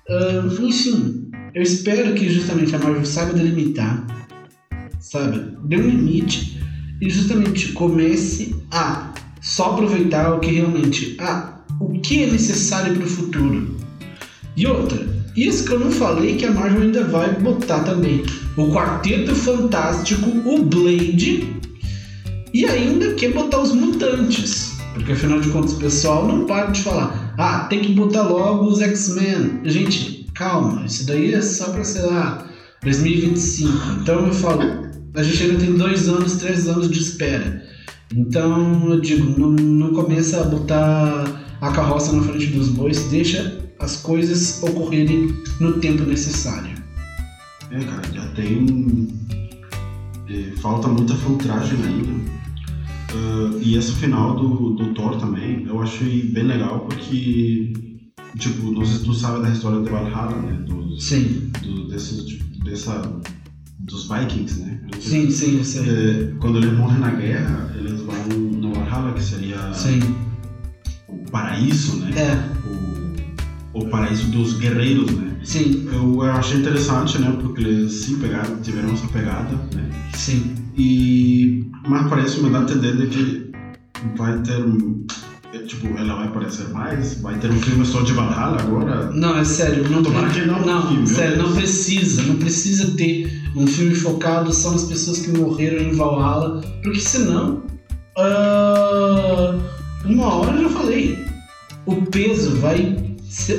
[0.07, 4.05] Uh, enfim, eu espero que justamente a Marvel saiba delimitar,
[4.99, 5.57] sabe?
[5.65, 6.61] Dê um limite
[7.01, 9.08] e justamente comece a
[9.49, 11.17] só aproveitar o que realmente.
[11.19, 13.75] Ah, o que é necessário para o futuro.
[14.55, 18.23] E outra, isso que eu não falei que a Marvel ainda vai botar também
[18.55, 21.55] o Quarteto Fantástico, o Blade
[22.53, 24.77] e ainda quer botar os mutantes.
[24.93, 28.67] Porque afinal de contas o pessoal não para de falar, ah, tem que botar logo
[28.67, 29.61] os X-Men.
[29.65, 32.45] Gente, calma, isso daí é só para, sei lá,
[32.83, 33.71] 2025.
[34.01, 34.61] Então eu falo,
[35.15, 37.68] a gente ainda tem dois anos, três anos de espera.
[38.15, 43.59] Então eu digo, não, não começa a botar a carroça na frente dos bois, deixa
[43.79, 46.77] as coisas ocorrerem no tempo necessário.
[47.71, 49.07] É, cara, já tem.
[50.27, 52.39] É, falta muita filtragem ainda.
[53.11, 57.73] Uh, e esse final do, do Thor também, eu achei bem legal porque,
[58.37, 60.63] tipo, não sei se tu sabe da história de Valhalla, né?
[60.67, 61.51] Dos, sim.
[61.63, 63.01] Do, desses, tipo, dessa,
[63.79, 64.79] dos Vikings, né?
[64.99, 65.89] Sim, sim, eu sei.
[65.89, 69.73] É, quando eles morrem na guerra, eles vão no Valhalla, que seria.
[69.73, 69.99] Sim
[71.31, 72.11] paraíso, né?
[72.15, 73.77] É.
[73.77, 75.37] O, o paraíso dos guerreiros, né?
[75.43, 75.87] Sim.
[75.91, 77.35] Eu, eu achei interessante, né?
[77.41, 79.89] Porque eles se pegaram, tiveram essa pegada, né?
[80.13, 80.55] Sim.
[80.77, 83.51] E mas parece me dá a entender de que
[84.15, 84.63] vai ter
[85.69, 87.21] tipo, ela vai aparecer mais?
[87.21, 89.11] Vai ter um filme só de Valhalla agora?
[89.11, 89.87] Não, é sério.
[89.89, 90.65] Não, Tomara que não.
[90.65, 92.23] Não, filme, sério, não precisa.
[92.23, 96.61] Não precisa ter um filme focado só nas pessoas que morreram em Valhalla.
[96.83, 97.63] Porque senão.
[98.17, 99.61] Uh,
[100.05, 101.25] uma hora eu já falei.
[101.85, 103.08] O peso vai,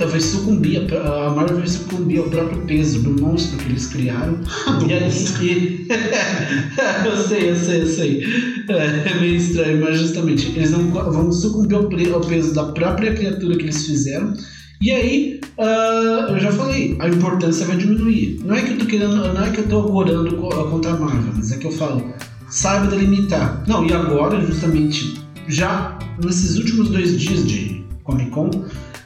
[0.09, 4.41] vai sucumbir, a Marvel vai sucumbir ao próprio peso do monstro que eles criaram.
[4.89, 5.87] e aí.
[7.07, 8.25] eu sei, eu sei, eu sei.
[8.69, 11.77] É, é meio estranho, mas justamente, eles não vão sucumbir
[12.13, 14.35] ao peso da própria criatura que eles fizeram.
[14.83, 18.41] E aí, uh, eu já falei, a importância vai diminuir.
[18.45, 21.33] Não é que eu tô querendo, não é que eu tô orando contra a Marvel,
[21.37, 22.13] mas é que eu falo,
[22.49, 23.63] saiba delimitar.
[23.69, 28.51] Não, e agora, justamente, já nesses últimos dois dias de Comic Con,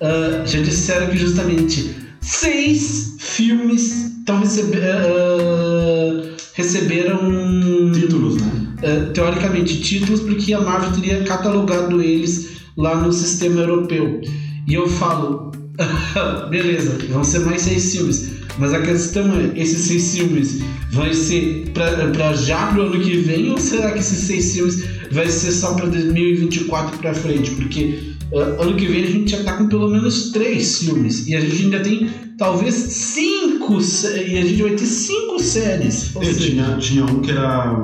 [0.04, 8.52] uh, já disseram que justamente seis filmes estão recebe uh, receberam títulos, né?
[8.82, 14.20] Uh, teoricamente títulos, porque a Marvel teria catalogado eles lá no sistema europeu.
[14.66, 15.52] E eu falo,
[16.50, 18.34] beleza, vão ser mais seis filmes.
[18.58, 20.60] Mas a questão é, esses seis filmes
[20.92, 25.28] vai ser para já pro ano que vem ou será que esses seis filmes vai
[25.28, 27.50] ser só para 2024 para frente?
[27.52, 31.40] Porque ano que vem a gente já tá com pelo menos três filmes e a
[31.40, 36.14] gente ainda tem talvez cinco e a gente vai ter cinco séries.
[36.16, 37.76] É, tinha, tinha um que era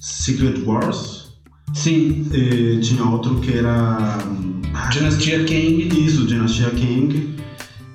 [0.00, 1.20] Secret Wars.
[1.74, 2.26] Sim.
[2.32, 4.18] E tinha outro que era
[4.92, 5.88] Dinastia Kang.
[6.04, 7.30] Isso, Dinastia Kang.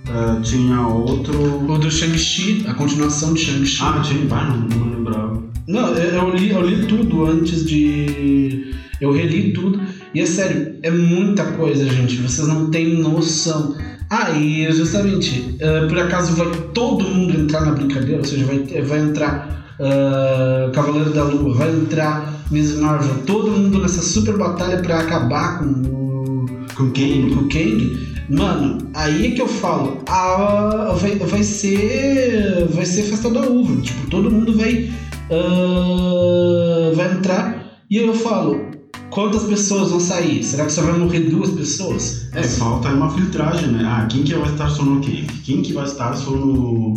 [0.08, 1.66] Uh, tinha outro.
[1.70, 3.80] O do Shang-Chi, a continuação de Shang-Chi.
[3.82, 4.28] Ah, tinha.
[4.32, 5.44] Ah, não, não lembrava.
[5.68, 8.74] Não, eu li, eu li tudo antes de.
[9.02, 9.80] Eu reli tudo.
[10.16, 12.16] E é sério, é muita coisa, gente.
[12.22, 13.76] Vocês não têm noção.
[14.10, 18.20] Ah, e justamente, uh, por acaso vai todo mundo entrar na brincadeira?
[18.20, 23.82] Ou seja, vai, vai entrar uh, Cavaleiro da Lua, vai entrar Miss Marvel, todo mundo
[23.82, 26.46] nessa super batalha para acabar com o.
[26.76, 27.30] Com quem?
[27.32, 28.16] Com o Kang.
[28.30, 32.68] Mano, aí é que eu falo, a, vai, vai ser.
[32.70, 33.82] Vai ser festa da uva.
[33.82, 34.90] Tipo, todo mundo vai.
[35.30, 37.66] Uh, vai entrar.
[37.90, 38.75] E aí eu falo,
[39.10, 40.44] quantas pessoas vão sair?
[40.44, 42.28] Será que só vai morrer duas pessoas?
[42.34, 43.84] É, falta uma filtragem, né?
[43.86, 45.26] Ah, quem que vai estar só no quem?
[45.44, 46.94] Quem que vai estar só no,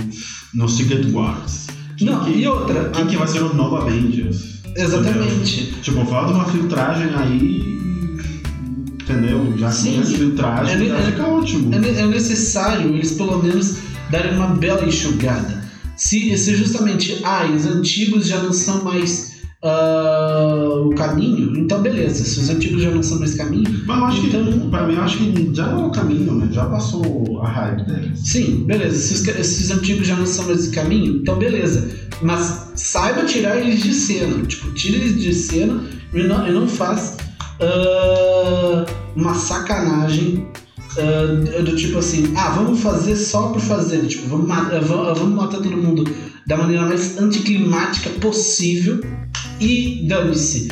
[0.55, 1.67] no Secret Wars?
[1.97, 2.91] Quem Não, que, e outra.
[2.91, 4.59] Quem que vai ser o novo Avengers?
[4.77, 5.63] Exatamente.
[5.63, 5.83] Entendeu?
[5.83, 7.79] Tipo, falta uma filtragem aí
[9.09, 9.57] entendeu?
[9.57, 11.75] Já Sim, essa filtragem é, já é, fica ótimo.
[11.75, 13.79] É, é, necessário eles pelo menos
[14.11, 15.67] darem uma bela enxugada.
[15.97, 19.28] Se, se justamente, ah, os antigos já não são mais
[19.63, 22.25] uh, o caminho, então beleza.
[22.25, 23.83] Se os antigos já não são mais caminho.
[23.87, 26.35] Mas eu acho então, que, pra mim, eu acho que já não é o caminho,
[26.35, 26.49] né?
[26.53, 28.19] Já passou a hype deles.
[28.19, 28.97] Sim, beleza.
[28.97, 31.89] Se os, se os antigos já não são mais caminho, então beleza.
[32.23, 34.45] Mas saiba tirar eles de cena.
[34.45, 37.17] Tipo, tira eles de cena e não, e não faz
[37.61, 40.47] uh, uma sacanagem
[40.97, 45.77] uh, do tipo assim, ah, vamos fazer só por fazer, tipo, vamos, vamos matar todo
[45.77, 46.05] mundo
[46.47, 49.01] da maneira mais anticlimática possível
[49.61, 50.69] e dane-se.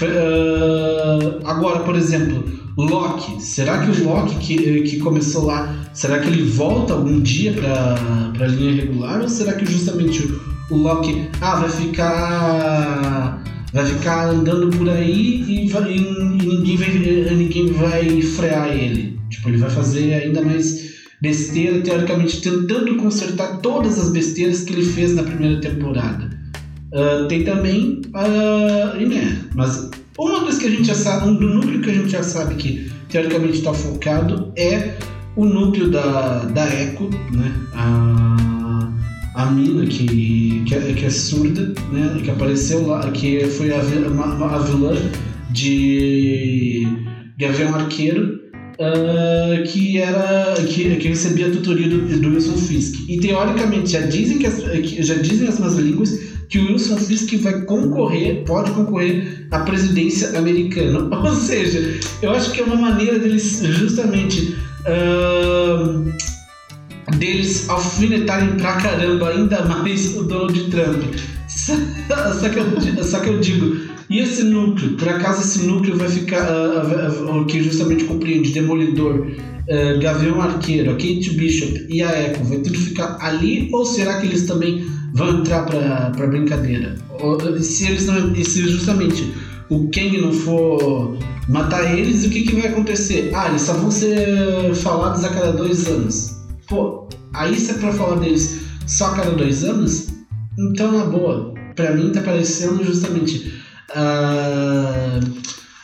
[0.00, 2.44] Uh, agora, por exemplo,
[2.78, 3.42] Loki.
[3.42, 8.44] Será que o Loki que, que começou lá, será que ele volta algum dia para
[8.44, 9.20] a linha regular?
[9.20, 15.44] Ou será que justamente o, o Loki ah, vai ficar vai ficar andando por aí
[15.46, 19.18] e, vai, e, ninguém, vai, ninguém vai frear ele?
[19.28, 20.88] Tipo, ele vai fazer ainda mais
[21.20, 26.27] besteira, teoricamente tentando consertar todas as besteiras que ele fez na primeira temporada.
[26.92, 31.34] Uh, tem também a uh, né, mas uma coisa que a gente já sabe, um
[31.34, 34.96] do núcleo que a gente já sabe que teoricamente está focado é
[35.36, 37.54] o núcleo da, da Echo, né?
[37.74, 38.92] A,
[39.36, 42.20] a mina que, que, é, que é surda, né?
[42.24, 44.96] Que apareceu lá, que foi a, a, a vilã
[45.52, 46.88] de
[47.38, 48.40] Gavião Arqueiro,
[48.80, 53.08] uh, que era que, que recebia a tutoria do, do Wilson Fisk.
[53.08, 54.60] E teoricamente já dizem que, as,
[55.06, 60.38] já dizem as más línguas que o Wilson Fisk vai concorrer, pode concorrer à presidência
[60.38, 61.08] americana.
[61.22, 64.56] Ou seja, eu acho que é uma maneira deles justamente
[64.86, 66.12] uh,
[67.16, 71.02] deles alfinetarem pra caramba ainda mais o Donald Trump.
[71.48, 74.92] Só que eu, só que eu digo, e esse núcleo?
[74.92, 80.90] Por acaso esse núcleo vai ficar, uh, uh, que justamente compreende Demolidor, uh, Gavião Arqueiro,
[80.90, 83.68] a Kate Bishop e a Echo, vai tudo ficar ali?
[83.72, 86.96] Ou será que eles também vão entrar para pra brincadeira?
[87.60, 89.32] Se eles não, se justamente
[89.70, 91.18] o Kang não for
[91.48, 93.30] matar eles, o que, que vai acontecer?
[93.34, 96.38] Ah, eles só vão ser falados a cada dois anos.
[96.68, 100.08] Pô, aí se é pra falar deles só a cada dois anos,
[100.58, 103.52] então na boa, pra mim tá parecendo justamente
[103.90, 105.20] uh,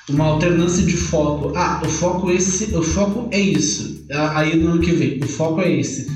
[0.08, 1.52] uma alternância de foco.
[1.56, 4.04] Ah, o foco esse, o foco é isso.
[4.34, 6.10] Aí no ano que vem, o foco é esse.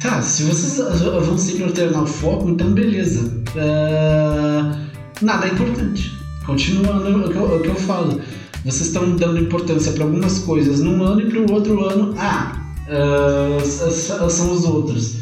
[0.00, 0.78] Tá, se vocês
[1.26, 3.20] vão sempre alternar o foco, então beleza.
[3.54, 4.74] Uh,
[5.20, 6.18] nada é importante.
[6.46, 8.18] Continuando o que, eu, o que eu falo.
[8.64, 12.60] Vocês estão dando importância para algumas coisas num ano e para o outro ano, ah,
[12.88, 15.20] uh, são os outros.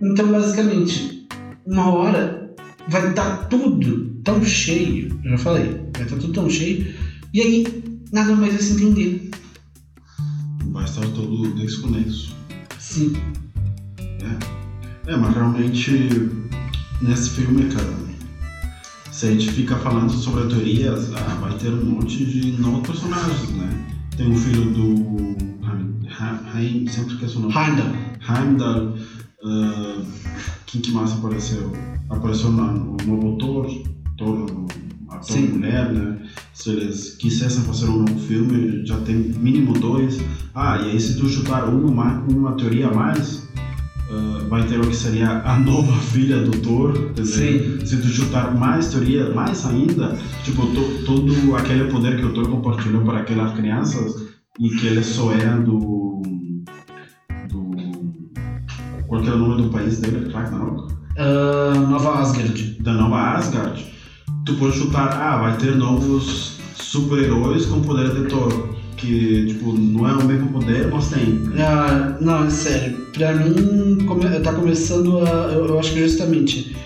[0.00, 1.26] Então, basicamente,
[1.66, 2.54] uma hora
[2.88, 6.94] vai estar tá tudo tão cheio, eu já falei, vai estar tá tudo tão cheio,
[7.34, 9.30] e aí nada mais vai se entender.
[10.66, 12.36] Vai estar todo desconexo.
[12.78, 13.14] Sim.
[14.22, 15.12] É.
[15.12, 16.30] é, mas realmente
[17.02, 18.00] nesse filme, cara,
[19.10, 22.86] se a gente fica falando sobre a teoria, ah, vai ter um monte de novos
[22.86, 23.68] personagens, né?
[24.16, 25.50] Tem o filho do.
[26.54, 27.54] Heim, sempre nome.
[27.54, 27.92] Heimdall.
[28.28, 28.94] Heimdall.
[29.42, 30.04] Uh,
[30.66, 31.72] quem que mais apareceu?
[32.10, 33.66] Apareceu no, no novo Thor,
[34.18, 34.66] Thor,
[35.08, 35.48] ator Sim.
[35.48, 36.18] mulher, né?
[36.52, 40.20] Se eles quisessem fazer um novo filme, já tem mínimo dois.
[40.54, 43.48] Ah, e aí se tu chutar uma, uma teoria a mais,
[44.10, 46.92] uh, vai ter o que seria a nova filha do Thor.
[47.24, 47.84] Sim.
[47.84, 52.48] Se tu chutar mais teoria, mais ainda, tipo, to, todo aquele poder que o Thor
[52.48, 56.22] compartilhou para aquelas crianças e que eles só eram do.
[57.48, 57.70] do.
[59.06, 60.32] Qual que é o nome do país dele?
[60.32, 60.92] Ragnarok?
[61.16, 62.78] Uh, Nova Asgard.
[62.80, 63.84] Da Nova Asgard.
[64.44, 68.70] Tu pode chutar, ah, vai ter novos super-heróis com poder de Thor
[69.00, 71.40] que, tipo, não é o mesmo poder, mas tem.
[71.58, 72.99] Ah, não, é sério.
[73.12, 75.52] Pra mim, come, tá começando a.
[75.52, 76.76] Eu, acho que justamente.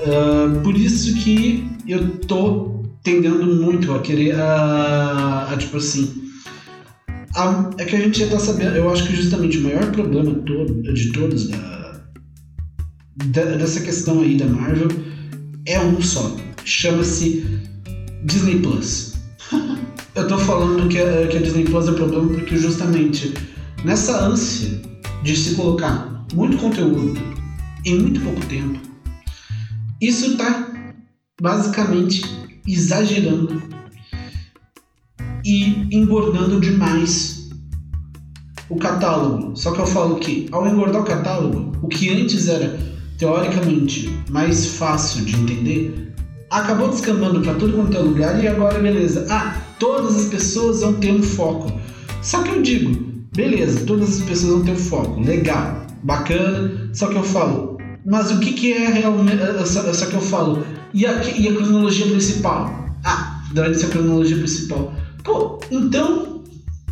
[0.00, 4.34] Uh, por isso que eu tô tendendo muito a querer.
[4.34, 6.24] A, a tipo assim.
[7.36, 8.76] A, é que a gente já tá sabendo.
[8.76, 12.00] Eu acho que justamente o maior problema todo, de todos da,
[13.26, 14.88] da, dessa questão aí da Marvel
[15.66, 16.34] é um só.
[16.64, 17.44] Chama-se
[18.24, 19.14] Disney Plus.
[20.14, 23.34] Eu tô falando que a, que a Disney Plus é problema porque justamente
[23.84, 24.80] nessa ânsia
[25.24, 27.18] de se colocar muito conteúdo
[27.84, 28.78] em muito pouco tempo,
[30.00, 30.70] isso tá
[31.40, 32.22] basicamente
[32.66, 33.62] exagerando
[35.44, 37.50] e engordando demais
[38.68, 39.56] o catálogo.
[39.56, 42.78] Só que eu falo que ao engordar o catálogo, o que antes era
[43.18, 46.14] teoricamente mais fácil de entender,
[46.50, 49.26] acabou descambando para tudo quanto é lugar e agora beleza.
[49.30, 51.72] Ah, todas as pessoas vão ter um foco.
[52.22, 56.90] Só que eu digo, beleza, todas as pessoas vão ter foco, legal, bacana.
[56.92, 59.38] Só que eu falo, Mas o que, que é realmente.
[59.66, 60.64] Só, só que eu falo.
[60.92, 62.88] E a, e a cronologia principal?
[63.02, 64.94] Ah, dane-se a cronologia principal.
[65.24, 66.44] Pô, então,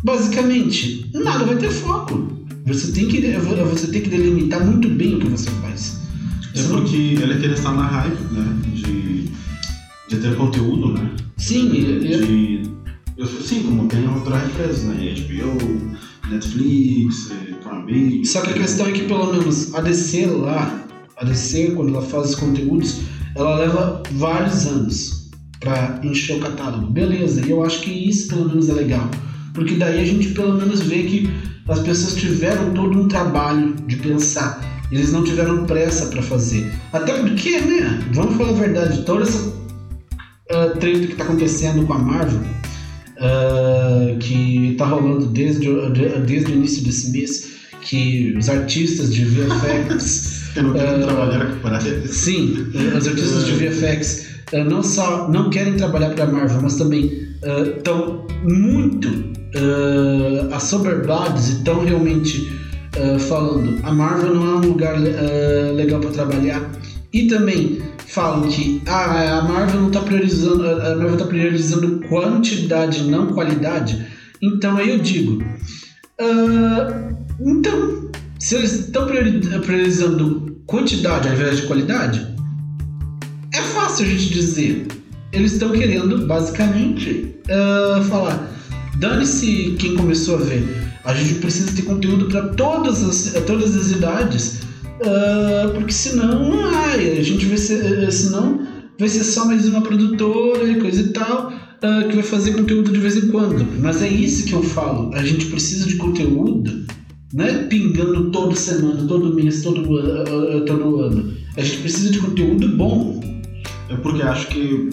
[0.03, 2.43] basicamente, nada vai ter foco.
[2.65, 5.99] Você tem que, você tem que delimitar muito bem o que você faz.
[6.55, 8.61] É porque ele quer estar na hype, né?
[8.73, 9.29] De,
[10.09, 11.11] de ter conteúdo, né?
[11.37, 12.71] Sim, de,
[13.17, 15.13] eu, sim, como tem outras empresas, né?
[15.13, 15.97] HBO,
[16.29, 17.31] Netflix,
[17.63, 18.25] Prime Video.
[18.25, 20.85] Só que a questão é que pelo menos a DC lá,
[21.17, 23.01] a DC, quando ela faz os conteúdos,
[23.35, 26.87] ela leva vários anos para encher o catálogo.
[26.87, 29.09] Beleza, e eu acho que isso pelo menos é legal.
[29.53, 31.29] Porque daí a gente pelo menos vê que
[31.67, 34.61] as pessoas tiveram todo um trabalho de pensar.
[34.91, 36.71] Eles não tiveram pressa para fazer.
[36.91, 37.99] Até porque, né?
[38.11, 42.41] Vamos falar a verdade, toda essa uh, treta que tá acontecendo com a Marvel,
[43.17, 45.67] uh, que tá rolando desde,
[46.25, 50.43] desde o início desse mês, que os artistas de VFX.
[50.55, 55.49] Eu não quero uh, trabalhar para Sim, os artistas de VFX uh, não só não
[55.49, 57.33] querem trabalhar para a Marvel, mas também
[57.75, 62.63] estão muito uh, assoberbados e estão realmente
[63.27, 64.95] falando a Marvel não é um lugar
[65.75, 66.71] legal para trabalhar.
[67.11, 67.81] E também
[68.13, 74.05] falam que ah, a Marvel não está priorizando, a Marvel está priorizando quantidade, não qualidade.
[74.41, 75.43] Então aí eu digo,
[76.21, 82.27] uh, então se eles estão priorizando quantidade ao invés de qualidade,
[83.51, 84.87] é fácil a gente dizer.
[85.31, 88.47] Eles estão querendo basicamente uh, falar,
[88.99, 90.83] dane-se quem começou a ver.
[91.03, 94.59] A gente precisa ter conteúdo para todas as, todas as idades
[95.03, 98.65] Uh, porque senão, ai, a gente vai ser, uh, senão
[98.97, 102.89] vai ser só mais uma produtora e coisa e tal, uh, que vai fazer conteúdo
[102.89, 103.67] de vez em quando.
[103.81, 106.85] Mas é isso que eu falo, a gente precisa de conteúdo,
[107.33, 109.83] não é pingando toda semana, todo mês, todo,
[110.65, 111.33] todo ano.
[111.57, 113.19] A gente precisa de conteúdo bom.
[113.89, 114.89] É porque acho que,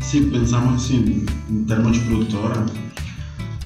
[0.00, 2.64] se pensarmos assim, em termos de produtora,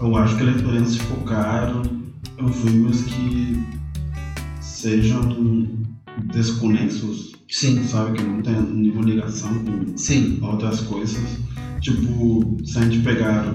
[0.01, 1.83] eu acho que eles poderiam se focar
[2.41, 3.82] em filmes que
[4.83, 5.69] sejam
[6.33, 7.33] desconexos.
[7.49, 7.83] Sim.
[7.85, 8.19] Sabe?
[8.19, 10.39] Que não tem nenhuma ligação com Sim.
[10.43, 11.39] outras coisas.
[11.81, 13.55] Tipo, se a gente pegar.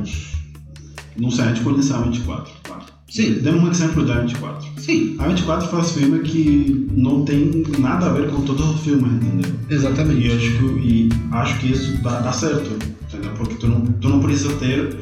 [1.20, 2.84] Não sei, a gente conhece a 24, claro.
[3.10, 3.40] Sim.
[3.42, 4.68] Demos um exemplo da 24.
[4.78, 5.16] Sim.
[5.18, 9.52] A 24 faz filme que não tem nada a ver com todo o filme, entendeu?
[9.70, 10.28] Exatamente.
[10.28, 12.70] E acho que, e acho que isso dá, dá certo,
[13.02, 13.32] entendeu?
[13.36, 14.96] Porque tu não, tu não precisa ter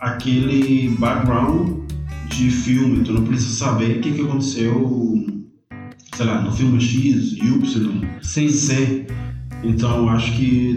[0.00, 1.82] aquele background
[2.28, 5.41] de filme, tu não precisa saber o que, que aconteceu
[6.14, 8.48] sei lá, no filme X, Y, Sim.
[8.48, 9.06] C.
[9.64, 10.74] Então acho que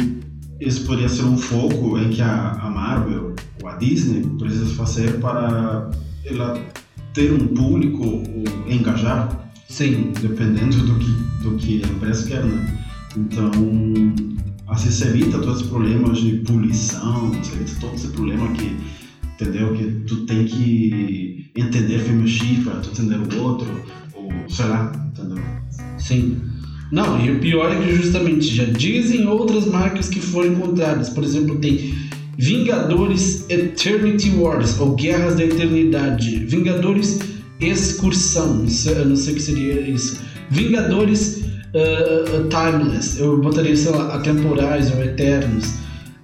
[0.60, 5.20] esse poderia ser um foco em que a, a Marvel ou a Disney precisa fazer
[5.20, 5.90] para
[6.26, 6.66] ela
[7.14, 8.24] ter um público ou
[8.72, 9.52] engajar.
[9.68, 10.14] Sim.
[10.22, 12.86] Dependendo do que, do que a empresa quer, né?
[13.18, 13.52] Então,
[14.68, 18.76] assim se evita todos os problemas de poluição, se evita todo esse problema que,
[19.34, 19.74] entendeu?
[19.74, 23.68] Que tu tem que entender filme X para tu entender o outro,
[24.14, 25.05] ou sei lá?
[26.06, 26.42] Sim.
[26.92, 31.10] Não, e o pior é que justamente já dizem outras marcas que foram encontradas.
[31.10, 31.94] Por exemplo, tem
[32.38, 36.46] Vingadores Eternity Wars, ou Guerras da Eternidade.
[36.46, 37.20] Vingadores
[37.60, 40.20] Excursão, eu não sei o que seria isso.
[40.50, 41.44] Vingadores
[41.74, 45.66] uh, Timeless, eu botaria, sei lá, Atemporais ou Eternos.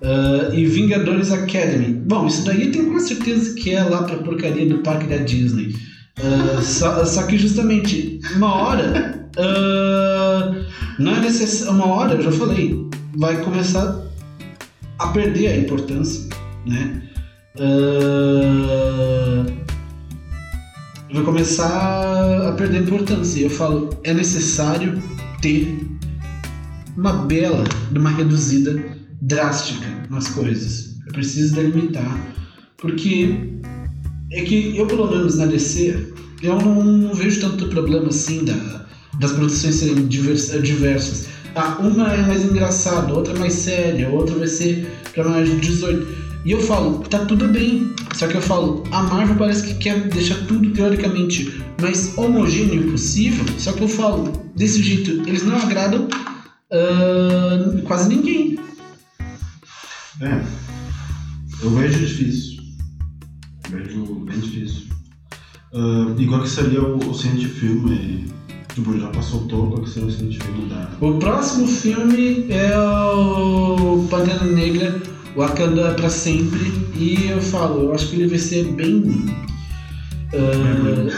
[0.01, 1.93] Uh, e Vingadores Academy.
[2.05, 5.75] Bom, isso daí eu tenho certeza que é lá pra porcaria do parque da Disney.
[6.19, 10.65] Uh, só, só, que justamente uma hora uh,
[10.99, 11.73] não é necessário.
[11.73, 14.03] Uma hora, eu já falei, vai começar
[14.99, 16.29] a perder a importância,
[16.65, 17.01] né?
[17.57, 19.45] Uh,
[21.13, 23.41] vai começar a perder a importância.
[23.41, 25.01] Eu falo, é necessário
[25.41, 25.87] ter
[26.97, 27.63] uma bela,
[27.95, 28.83] uma reduzida
[29.21, 30.95] drástica nas coisas.
[31.07, 32.17] Eu preciso delimitar.
[32.77, 33.35] Porque
[34.31, 38.87] é que eu, pelo menos na DC, eu não, não vejo tanto problema assim da,
[39.21, 41.27] das produções serem diversas.
[41.55, 45.57] Ah, uma é mais engraçada, outra é mais séria, outra vai ser para mais de
[45.57, 46.31] 18.
[46.43, 47.93] E eu falo, tá tudo bem.
[48.15, 53.45] Só que eu falo, a Marvel parece que quer deixar tudo teoricamente mais homogêneo possível.
[53.59, 56.07] Só que eu falo, desse jeito, eles não agradam
[56.71, 58.57] uh, quase ninguém.
[60.19, 60.43] É,
[61.61, 62.63] eu vejo difícil.
[63.69, 64.87] Vejo bem difícil.
[65.73, 68.40] Uh, igual que seria o, o filme.
[68.73, 70.89] Tipo, já passou todo, qual que seria o seguinte filme da.
[71.01, 75.01] O próximo filme é o Pantera Negra,
[75.35, 76.71] Wakanda é pra sempre.
[76.95, 79.25] E eu falo, eu acho que ele vai ser bem.
[80.33, 81.09] Uh...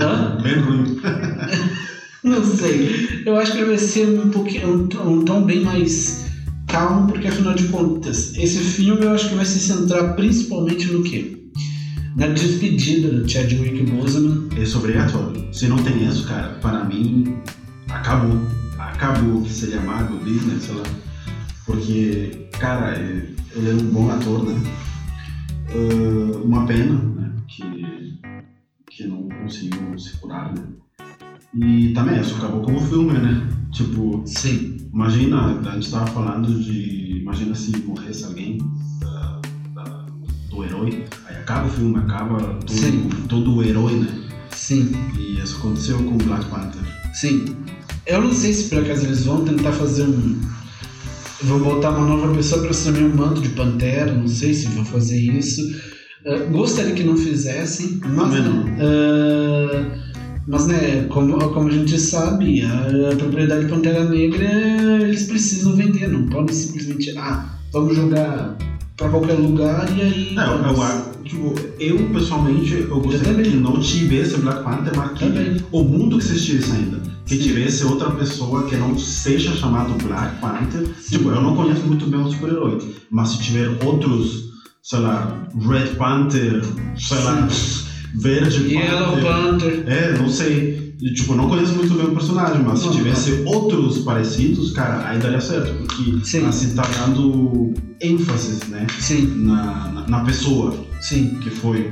[0.00, 0.38] Hã?
[0.42, 1.00] bem ruim.
[2.24, 3.22] Não sei.
[3.26, 6.24] Eu acho que ele vai ser um pouquinho um, um tom bem mais
[6.66, 11.02] calmo, porque afinal de contas, esse filme eu acho que vai se centrar principalmente no
[11.02, 11.43] quê?
[12.16, 14.48] Na despedida do Chadwick Boseman.
[14.56, 15.52] É obrigatório.
[15.52, 17.36] Se não tem isso, cara, para mim,
[17.88, 18.40] acabou.
[18.78, 20.82] Acabou que seria Marvel, Disney, sei lá.
[21.66, 24.60] Porque, cara, ele é um bom ator, né?
[25.74, 27.32] Uh, uma pena, né?
[27.48, 28.18] Que,
[28.90, 30.62] que não conseguiu se curar, né?
[31.56, 33.48] E também isso acabou como filme, né?
[33.72, 34.76] Tipo, Sim.
[34.92, 37.18] imagina, a gente tava falando de.
[37.22, 38.58] Imagina se morresse alguém
[39.00, 39.43] da- da-
[40.54, 43.08] do herói, aí acaba o filme, acaba Sim.
[43.08, 44.08] todo, todo o herói, né?
[44.50, 44.92] Sim.
[45.18, 46.82] E isso aconteceu com Black Panther.
[47.12, 47.56] Sim.
[48.06, 50.40] Eu não sei se por acaso eles vão tentar fazer um.
[51.42, 54.84] Vão botar uma nova pessoa para assumir um manto de pantera, não sei se vão
[54.84, 55.60] fazer isso.
[56.26, 58.44] Ah, gostaria que não fizessem, mas.
[58.44, 58.64] Não.
[58.80, 60.04] ah,
[60.46, 64.44] mas, né, como, como a gente sabe, a, a propriedade Pantera Negra
[65.00, 67.16] eles precisam vender, não podem simplesmente.
[67.16, 68.54] Ah, vamos jogar
[68.96, 70.36] para qualquer lugar e aí.
[70.38, 75.26] É, eu, eu, tipo, eu pessoalmente eu gostaria que não tivesse Black Panther, mas que
[75.26, 75.56] Também.
[75.72, 77.02] o mundo que existisse ainda.
[77.26, 77.42] Que Sim.
[77.42, 80.86] tivesse outra pessoa que não seja chamado Black Panther.
[81.00, 81.18] Sim.
[81.18, 84.50] Tipo, eu não conheço muito bem os super-heróis, mas se tiver outros,
[84.82, 86.62] sei lá, Red Panther,
[86.96, 87.48] sei lá,
[88.14, 89.82] Verde Yellow Panther.
[89.82, 89.84] Panther.
[89.86, 90.83] É, não sei.
[91.00, 95.08] E, Tipo, não conheço muito bem o personagem, mas se Não, tivesse outros parecidos, cara,
[95.08, 95.72] aí daria certo.
[95.84, 96.46] Porque Sim.
[96.46, 98.86] assim tá dando ênfase, né?
[99.00, 101.38] Sim, Na, na, na pessoa sim.
[101.42, 101.90] que foi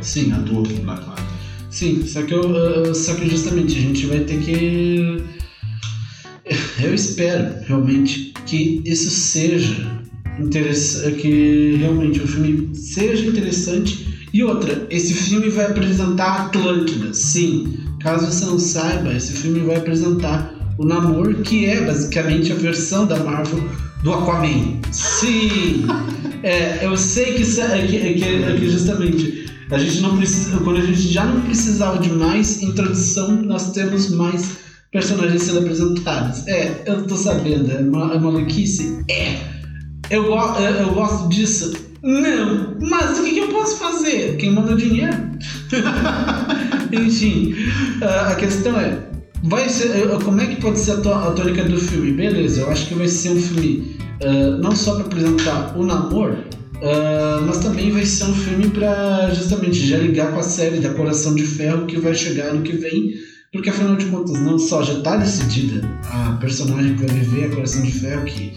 [0.00, 0.24] Sim.
[0.24, 1.24] quem atuou com Black Panther.
[1.70, 5.22] Sim, só que, eu, eu- só que justamente a gente vai ter que.
[6.80, 10.02] Eu espero realmente que isso seja
[10.38, 14.04] interessante, que realmente o filme seja interessante.
[14.32, 17.78] E outra, esse filme vai apresentar Atlântida, sim.
[18.04, 23.06] Caso você não saiba, esse filme vai apresentar o Namor, que é basicamente a versão
[23.06, 23.66] da Marvel
[24.02, 24.78] do Aquaman.
[24.92, 25.86] Sim!
[26.44, 30.14] É, eu sei que, isso é, que, é que, é que justamente a gente não
[30.18, 34.58] precisa, quando a gente já não precisava de mais introdução, nós temos mais
[34.92, 36.46] personagens sendo apresentados.
[36.46, 39.02] É, eu tô sabendo, é, ma é maluquice?
[39.08, 39.38] É.
[40.10, 41.72] Eu, go eu, eu gosto disso?
[42.02, 42.76] Não.
[42.78, 44.36] Mas o que, que eu posso fazer?
[44.36, 45.16] Quem manda dinheiro?
[46.94, 47.54] Enfim,
[48.02, 48.98] a- questão é,
[49.42, 52.12] vai ser, como é que pode ser a, to a tônica do filme?
[52.12, 56.38] Beleza, eu acho que vai ser um filme ah, não só para apresentar o namoro,
[56.82, 60.90] ah, mas também vai ser um filme para justamente já ligar com a série da
[60.94, 63.14] Coração de Ferro que vai chegar ano que vem,
[63.52, 67.50] porque afinal de contas não só já está decidida a personagem que vai viver a
[67.54, 68.52] Coração de Ferro, que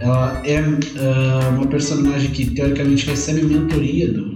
[0.00, 4.34] ela é ah, uma personagem que teoricamente recebe mentoria do,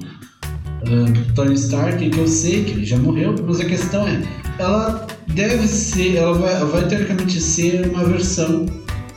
[0.85, 4.21] do Tony Stark, que eu sei que ele já morreu, mas a questão é,
[4.59, 8.67] ela deve ser, ela vai, vai teoricamente ser uma versão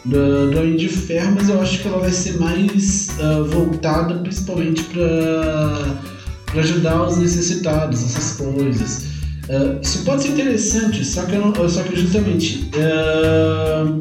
[0.05, 4.15] do, do Homem de Ferro, mas eu acho que ela vai ser mais ah, voltada
[4.19, 9.05] principalmente para ajudar os necessitados, essas coisas.
[9.49, 13.99] Ah, isso pode ser interessante, só que, não- só que justamente ah,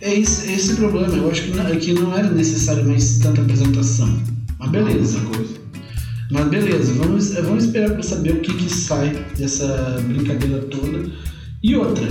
[0.00, 1.14] é esse, esse problema.
[1.14, 4.20] Eu acho que não, que não era necessário mais tanta apresentação.
[4.60, 5.20] Mas beleza.
[5.20, 5.60] Coisa.
[6.30, 11.10] Mas beleza, vamos, eh, vamos esperar para saber o que, que sai dessa brincadeira toda.
[11.62, 12.06] E outra,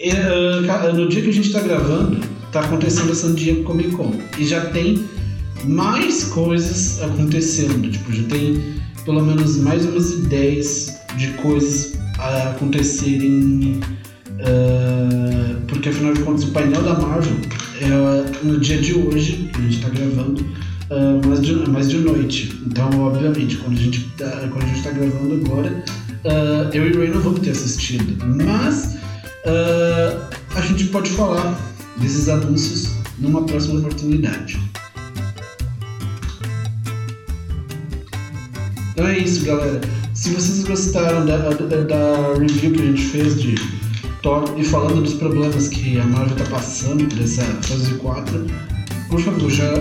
[0.00, 2.18] é, ah, ca- no dia que a gente está gravando,
[2.50, 4.12] tá acontecendo a San Diego Comic Con.
[4.36, 5.04] E já tem
[5.64, 7.88] mais coisas acontecendo.
[7.88, 8.60] Tipo, já tem
[9.04, 13.78] pelo menos mais umas ideias de coisas a acontecerem.
[14.40, 17.36] ah, porque afinal de contas o painel da Marvel
[17.80, 20.44] é no dia de hoje, que a gente está gravando,
[20.90, 22.60] ah, mas, de, mas de noite.
[22.66, 25.84] Então, obviamente, quando a gente tá, quando a gente tá gravando agora,
[26.24, 28.24] ah, eu e o Ray não vamos ter assistido.
[28.44, 28.96] Mas
[29.46, 31.58] ah, a gente pode falar
[31.98, 34.60] desses anúncios numa próxima oportunidade.
[38.92, 39.80] Então é isso, galera.
[40.14, 43.54] Se vocês gostaram da, da, da review que a gente fez de
[44.22, 48.46] Thor e falando dos problemas que a Marvel está passando por essa fase 4,
[49.10, 49.72] por favor, já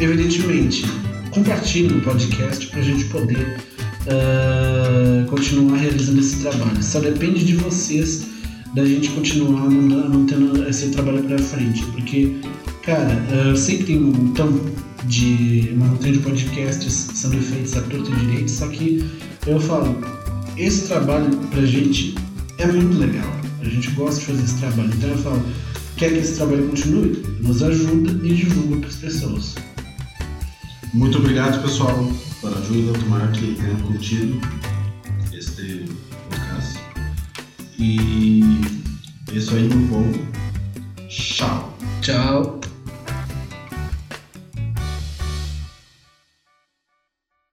[0.00, 0.84] evidentemente
[1.30, 3.60] compartilhe o podcast para a gente poder
[4.08, 6.82] ah, continuar realizando esse trabalho.
[6.82, 8.26] Só depende de vocês
[8.74, 12.36] da gente continuar mantendo, esse trabalho para frente, porque
[12.82, 13.12] cara,
[13.46, 14.60] eu sei que tem um montão
[15.04, 19.04] de montanha de podcasts sendo feitos a torto e direito, só que
[19.46, 19.96] eu falo,
[20.56, 22.14] esse trabalho pra gente
[22.58, 23.30] é muito legal.
[23.60, 24.90] A gente gosta de fazer esse trabalho.
[24.96, 25.42] Então eu falo,
[25.96, 27.22] quer que esse trabalho continue?
[27.40, 29.54] Nos ajuda e divulga para as pessoas.
[30.94, 32.08] Muito obrigado, pessoal,
[32.40, 32.96] pela ajuda.
[33.00, 34.40] Tomara que tenham curtido
[35.32, 35.86] este
[36.30, 36.78] podcast.
[37.76, 38.40] E
[39.32, 41.08] é isso aí, meu povo.
[41.08, 41.76] Tchau.
[42.00, 42.63] Tchau.